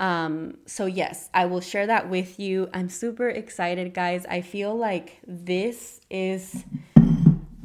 Um, 0.00 0.56
so, 0.64 0.86
yes, 0.86 1.28
I 1.34 1.44
will 1.44 1.60
share 1.60 1.86
that 1.86 2.08
with 2.08 2.40
you. 2.40 2.70
I'm 2.72 2.88
super 2.88 3.28
excited, 3.28 3.92
guys. 3.92 4.24
I 4.24 4.40
feel 4.40 4.74
like 4.74 5.20
this 5.26 6.00
is 6.08 6.64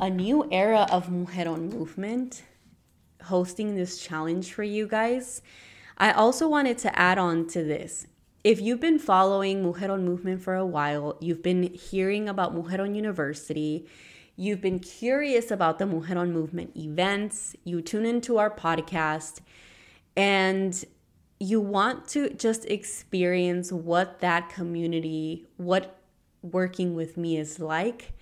a 0.02 0.10
new 0.10 0.45
era 0.52 0.86
of 0.91 1.08
Mujeron 1.08 1.71
movement 1.71 2.43
hosting 3.24 3.76
this 3.76 3.98
challenge 4.00 4.52
for 4.52 4.63
you 4.63 4.86
guys. 4.86 5.41
I 5.98 6.12
also 6.12 6.50
wanted 6.50 6.78
to 6.80 7.00
add 7.00 7.17
on 7.17 7.48
to 7.48 7.63
this. 7.63 8.06
If 8.43 8.60
you've 8.60 8.82
been 8.82 9.00
following 9.00 9.63
Mujeron 9.63 10.04
movement 10.04 10.41
for 10.41 10.56
a 10.56 10.65
while, 10.65 11.17
you've 11.21 11.41
been 11.41 11.74
hearing 11.74 12.28
about 12.28 12.54
Mujeron 12.54 12.95
University, 12.95 13.88
you've 14.36 14.60
been 14.60 14.80
curious 14.80 15.52
about 15.52 15.80
the 15.80 15.86
Mujeron 15.86 16.32
movement 16.32 16.76
events, 16.76 17.56
you 17.63 17.82
tune 17.82 18.06
into 18.06 18.38
our 18.38 18.52
podcast, 18.52 19.39
and 20.17 20.86
you 21.39 21.60
want 21.60 22.08
to 22.10 22.30
just 22.30 22.65
experience 22.65 23.71
what 23.71 24.19
that 24.21 24.50
community, 24.50 25.48
what 25.58 26.00
working 26.41 26.95
with 26.95 27.17
me 27.17 27.38
is 27.38 27.60
like, 27.60 28.13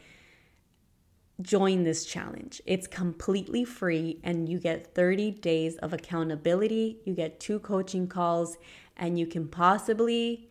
join 1.41 1.83
this 1.83 2.05
challenge. 2.05 2.61
It's 2.65 2.87
completely 2.87 3.65
free 3.65 4.19
and 4.23 4.49
you 4.49 4.59
get 4.59 4.95
30 4.95 5.31
days 5.31 5.77
of 5.77 5.93
accountability. 5.93 6.99
You 7.05 7.13
get 7.13 7.39
two 7.39 7.59
coaching 7.59 8.07
calls 8.07 8.57
and 8.97 9.19
you 9.19 9.27
can 9.27 9.47
possibly 9.47 10.49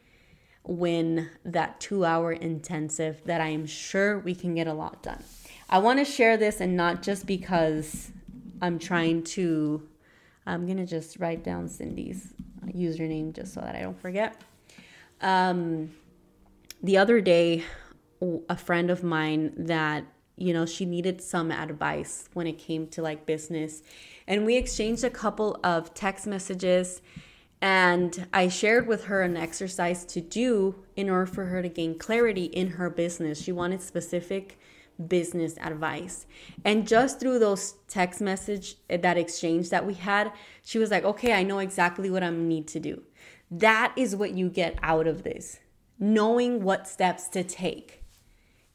win 0.64 1.28
that 1.44 1.80
two 1.80 2.04
hour 2.04 2.32
intensive 2.32 3.22
that 3.24 3.40
I 3.40 3.48
am 3.48 3.66
sure 3.66 4.20
we 4.20 4.34
can 4.34 4.54
get 4.54 4.68
a 4.68 4.74
lot 4.74 5.02
done. 5.02 5.24
I 5.68 5.78
want 5.78 5.98
to 5.98 6.04
share 6.04 6.36
this 6.36 6.60
and 6.60 6.76
not 6.76 7.02
just 7.02 7.26
because 7.26 8.12
I'm 8.60 8.78
trying 8.78 9.24
to, 9.24 9.88
I'm 10.46 10.66
going 10.66 10.76
to 10.76 10.86
just 10.86 11.18
write 11.18 11.42
down 11.42 11.68
Cindy's 11.68 12.34
username 12.68 13.32
just 13.32 13.54
so 13.54 13.60
that 13.60 13.74
I 13.74 13.80
don't 13.80 14.00
forget. 14.00 14.40
Um, 15.20 15.90
the 16.82 16.98
other 16.98 17.20
day, 17.20 17.64
a 18.48 18.56
friend 18.56 18.90
of 18.90 19.02
mine 19.02 19.52
that 19.56 20.04
you 20.36 20.52
know 20.52 20.64
she 20.64 20.84
needed 20.84 21.20
some 21.20 21.50
advice 21.50 22.28
when 22.34 22.46
it 22.46 22.58
came 22.58 22.86
to 22.86 23.02
like 23.02 23.26
business 23.26 23.82
and 24.26 24.46
we 24.46 24.56
exchanged 24.56 25.04
a 25.04 25.10
couple 25.10 25.58
of 25.62 25.92
text 25.92 26.26
messages 26.26 27.02
and 27.60 28.26
i 28.32 28.48
shared 28.48 28.86
with 28.86 29.04
her 29.04 29.22
an 29.22 29.36
exercise 29.36 30.04
to 30.04 30.20
do 30.20 30.74
in 30.96 31.10
order 31.10 31.26
for 31.26 31.46
her 31.46 31.62
to 31.62 31.68
gain 31.68 31.98
clarity 31.98 32.44
in 32.44 32.68
her 32.68 32.88
business 32.88 33.42
she 33.42 33.52
wanted 33.52 33.82
specific 33.82 34.58
business 35.08 35.56
advice. 35.60 36.26
And 36.64 36.86
just 36.86 37.20
through 37.20 37.38
those 37.38 37.74
text 37.88 38.20
message 38.20 38.76
eh, 38.90 38.96
that 38.98 39.18
exchange 39.18 39.70
that 39.70 39.86
we 39.86 39.94
had, 39.94 40.32
she 40.64 40.78
was 40.78 40.90
like, 40.90 41.04
"Okay, 41.04 41.32
I 41.32 41.42
know 41.42 41.58
exactly 41.58 42.10
what 42.10 42.22
I 42.22 42.30
need 42.30 42.68
to 42.68 42.80
do." 42.80 43.02
That 43.50 43.92
is 43.96 44.16
what 44.16 44.32
you 44.34 44.48
get 44.48 44.78
out 44.82 45.06
of 45.06 45.22
this. 45.22 45.60
Knowing 45.98 46.62
what 46.62 46.88
steps 46.88 47.28
to 47.28 47.44
take. 47.44 48.02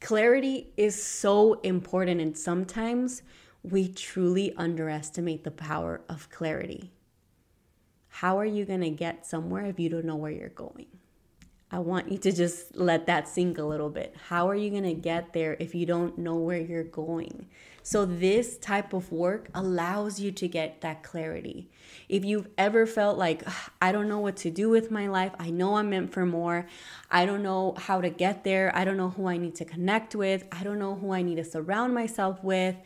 Clarity 0.00 0.72
is 0.76 1.02
so 1.02 1.54
important 1.60 2.20
and 2.20 2.38
sometimes 2.38 3.22
we 3.62 3.88
truly 3.88 4.54
underestimate 4.56 5.44
the 5.44 5.50
power 5.50 6.00
of 6.08 6.30
clarity. 6.30 6.92
How 8.08 8.38
are 8.38 8.44
you 8.44 8.64
going 8.64 8.80
to 8.80 8.90
get 8.90 9.26
somewhere 9.26 9.66
if 9.66 9.78
you 9.78 9.88
don't 9.88 10.04
know 10.04 10.16
where 10.16 10.30
you're 10.30 10.48
going? 10.48 10.86
I 11.70 11.80
want 11.80 12.10
you 12.10 12.16
to 12.18 12.32
just 12.32 12.76
let 12.76 13.06
that 13.06 13.28
sink 13.28 13.58
a 13.58 13.62
little 13.62 13.90
bit. 13.90 14.14
How 14.28 14.48
are 14.48 14.54
you 14.54 14.70
going 14.70 14.84
to 14.84 14.94
get 14.94 15.34
there 15.34 15.54
if 15.60 15.74
you 15.74 15.84
don't 15.84 16.16
know 16.16 16.36
where 16.36 16.60
you're 16.60 16.82
going? 16.82 17.46
So, 17.82 18.04
this 18.04 18.58
type 18.58 18.92
of 18.92 19.12
work 19.12 19.48
allows 19.54 20.20
you 20.20 20.30
to 20.32 20.48
get 20.48 20.82
that 20.82 21.02
clarity. 21.02 21.70
If 22.08 22.24
you've 22.24 22.48
ever 22.58 22.86
felt 22.86 23.16
like, 23.18 23.42
I 23.80 23.92
don't 23.92 24.08
know 24.08 24.18
what 24.18 24.36
to 24.38 24.50
do 24.50 24.68
with 24.68 24.90
my 24.90 25.08
life, 25.08 25.32
I 25.38 25.50
know 25.50 25.76
I'm 25.76 25.90
meant 25.90 26.12
for 26.12 26.26
more, 26.26 26.66
I 27.10 27.24
don't 27.24 27.42
know 27.42 27.74
how 27.78 28.00
to 28.00 28.10
get 28.10 28.44
there, 28.44 28.70
I 28.74 28.84
don't 28.84 28.98
know 28.98 29.10
who 29.10 29.26
I 29.26 29.36
need 29.36 29.54
to 29.56 29.64
connect 29.64 30.14
with, 30.14 30.44
I 30.52 30.64
don't 30.64 30.78
know 30.78 30.96
who 30.96 31.12
I 31.12 31.22
need 31.22 31.36
to 31.36 31.44
surround 31.44 31.94
myself 31.94 32.42
with, 32.44 32.76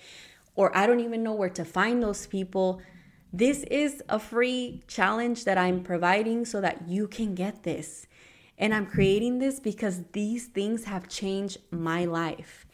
or 0.55 0.77
I 0.77 0.87
don't 0.87 1.01
even 1.01 1.23
know 1.23 1.33
where 1.33 1.51
to 1.51 1.65
find 1.65 2.03
those 2.03 2.27
people. 2.27 2.81
This 3.33 3.65
is 3.65 4.03
a 4.09 4.19
free 4.19 4.83
challenge 4.87 5.45
that 5.47 5.59
I'm 5.59 5.83
providing 5.83 6.45
so 6.45 6.61
that 6.61 6.89
you 6.89 7.09
can 7.09 7.35
get 7.35 7.63
this. 7.63 8.07
And 8.59 8.75
I'm 8.75 8.87
creating 8.87 9.39
this 9.39 9.59
because 9.59 10.03
these 10.13 10.47
things 10.47 10.85
have 10.85 11.09
changed 11.09 11.59
my 11.71 12.05
life. 12.05 12.67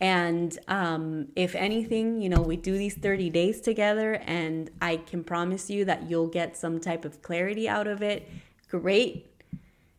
And 0.00 0.56
um, 0.68 1.28
if 1.34 1.54
anything, 1.54 2.20
you 2.22 2.28
know, 2.28 2.40
we 2.40 2.56
do 2.56 2.78
these 2.78 2.94
30 2.94 3.30
days 3.30 3.60
together, 3.60 4.14
and 4.26 4.70
I 4.80 4.98
can 4.98 5.24
promise 5.24 5.68
you 5.68 5.84
that 5.86 6.08
you'll 6.08 6.28
get 6.28 6.56
some 6.56 6.78
type 6.78 7.04
of 7.04 7.20
clarity 7.22 7.68
out 7.68 7.88
of 7.88 8.00
it. 8.02 8.28
Great 8.68 9.26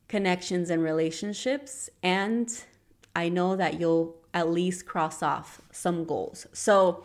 connections 0.07 0.69
and 0.69 0.81
relationships. 0.83 1.89
And 2.01 2.49
I 3.15 3.29
know 3.29 3.55
that 3.55 3.79
you'll 3.79 4.15
at 4.33 4.49
least 4.49 4.85
cross 4.85 5.21
off 5.21 5.61
some 5.71 6.05
goals. 6.05 6.47
So 6.53 7.03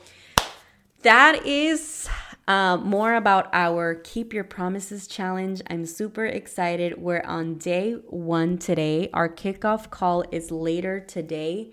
that 1.03 1.45
is 1.45 2.09
uh, 2.47 2.77
more 2.77 3.15
about 3.15 3.49
our 3.53 3.95
Keep 3.95 4.35
Your 4.35 4.45
Promises 4.45 5.07
challenge. 5.07 5.63
I'm 5.71 5.87
super 5.87 6.27
excited. 6.27 6.99
We're 6.99 7.23
on 7.23 7.55
day 7.55 7.93
one 7.93 8.59
today. 8.59 9.09
Our 9.15 9.29
kickoff 9.29 9.91
call 9.91 10.25
is 10.31 10.51
later 10.51 11.01
today. 11.01 11.73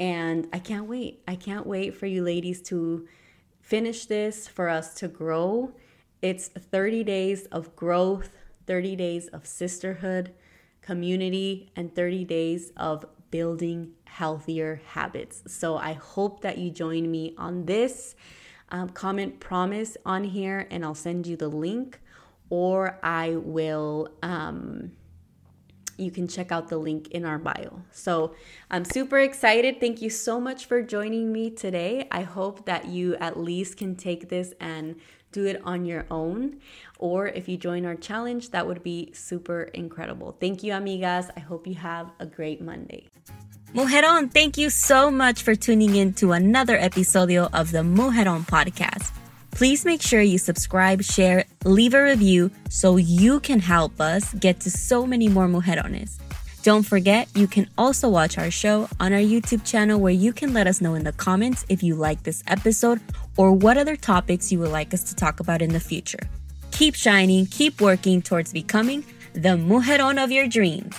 And 0.00 0.48
I 0.52 0.58
can't 0.58 0.86
wait. 0.86 1.22
I 1.28 1.36
can't 1.36 1.66
wait 1.66 1.96
for 1.96 2.06
you 2.06 2.24
ladies 2.24 2.60
to 2.62 3.06
finish 3.60 4.06
this, 4.06 4.48
for 4.48 4.68
us 4.68 4.94
to 4.94 5.08
grow. 5.08 5.72
It's 6.20 6.48
30 6.48 7.04
days 7.04 7.46
of 7.46 7.76
growth, 7.76 8.36
30 8.66 8.96
days 8.96 9.28
of 9.28 9.46
sisterhood, 9.46 10.32
community, 10.80 11.70
and 11.76 11.94
30 11.94 12.24
days 12.24 12.72
of 12.76 13.04
building 13.30 13.92
healthier 14.04 14.82
habits. 14.84 15.44
So 15.46 15.76
I 15.76 15.92
hope 15.92 16.40
that 16.40 16.58
you 16.58 16.70
join 16.70 17.08
me 17.08 17.34
on 17.38 17.66
this 17.66 18.16
um, 18.72 18.88
comment 18.88 19.38
promise 19.38 19.96
on 20.04 20.24
here 20.24 20.66
and 20.70 20.84
I'll 20.84 20.94
send 20.94 21.26
you 21.26 21.36
the 21.36 21.48
link, 21.48 22.00
or 22.50 22.98
I 23.02 23.36
will. 23.36 24.08
Um, 24.22 24.92
you 25.98 26.10
can 26.10 26.26
check 26.26 26.50
out 26.50 26.68
the 26.68 26.78
link 26.78 27.08
in 27.08 27.24
our 27.24 27.38
bio. 27.38 27.82
So 27.92 28.34
I'm 28.70 28.84
super 28.84 29.18
excited. 29.18 29.78
Thank 29.78 30.00
you 30.00 30.10
so 30.10 30.40
much 30.40 30.64
for 30.64 30.82
joining 30.82 31.30
me 31.30 31.50
today. 31.50 32.08
I 32.10 32.22
hope 32.22 32.64
that 32.64 32.86
you 32.86 33.14
at 33.16 33.38
least 33.38 33.76
can 33.76 33.94
take 33.94 34.28
this 34.28 34.54
and 34.58 34.96
do 35.32 35.44
it 35.46 35.60
on 35.64 35.84
your 35.84 36.06
own. 36.10 36.60
Or 36.98 37.28
if 37.28 37.46
you 37.48 37.56
join 37.56 37.84
our 37.84 37.94
challenge, 37.94 38.50
that 38.50 38.66
would 38.66 38.82
be 38.82 39.10
super 39.12 39.64
incredible. 39.74 40.36
Thank 40.40 40.62
you, 40.62 40.72
amigas. 40.72 41.30
I 41.36 41.40
hope 41.40 41.66
you 41.66 41.74
have 41.74 42.10
a 42.18 42.26
great 42.26 42.60
Monday. 42.60 43.08
Mujeron, 43.74 44.30
thank 44.30 44.58
you 44.58 44.68
so 44.68 45.10
much 45.10 45.42
for 45.42 45.54
tuning 45.54 45.96
in 45.96 46.12
to 46.12 46.32
another 46.32 46.78
episodio 46.78 47.48
of 47.54 47.72
the 47.72 47.78
Mujeron 47.78 48.46
podcast. 48.46 49.10
Please 49.50 49.86
make 49.86 50.02
sure 50.02 50.20
you 50.20 50.36
subscribe, 50.36 51.02
share, 51.02 51.46
leave 51.64 51.94
a 51.94 52.04
review 52.04 52.50
so 52.68 52.98
you 52.98 53.40
can 53.40 53.60
help 53.60 53.98
us 53.98 54.34
get 54.34 54.60
to 54.60 54.70
so 54.70 55.06
many 55.06 55.26
more 55.26 55.48
mujerones. 55.48 56.18
Don't 56.62 56.82
forget, 56.82 57.28
you 57.34 57.46
can 57.46 57.66
also 57.78 58.10
watch 58.10 58.36
our 58.36 58.50
show 58.50 58.90
on 59.00 59.14
our 59.14 59.18
YouTube 59.18 59.64
channel 59.64 59.98
where 59.98 60.12
you 60.12 60.34
can 60.34 60.52
let 60.52 60.66
us 60.66 60.82
know 60.82 60.92
in 60.92 61.04
the 61.04 61.12
comments 61.12 61.64
if 61.70 61.82
you 61.82 61.94
like 61.94 62.24
this 62.24 62.42
episode 62.48 63.00
or 63.38 63.52
what 63.52 63.78
other 63.78 63.96
topics 63.96 64.52
you 64.52 64.58
would 64.58 64.70
like 64.70 64.92
us 64.92 65.02
to 65.04 65.16
talk 65.16 65.40
about 65.40 65.62
in 65.62 65.72
the 65.72 65.80
future. 65.80 66.28
Keep 66.72 66.94
shining, 66.94 67.46
keep 67.46 67.80
working 67.80 68.20
towards 68.20 68.52
becoming 68.52 69.02
the 69.32 69.56
mujeron 69.56 70.22
of 70.22 70.30
your 70.30 70.46
dreams. 70.46 70.94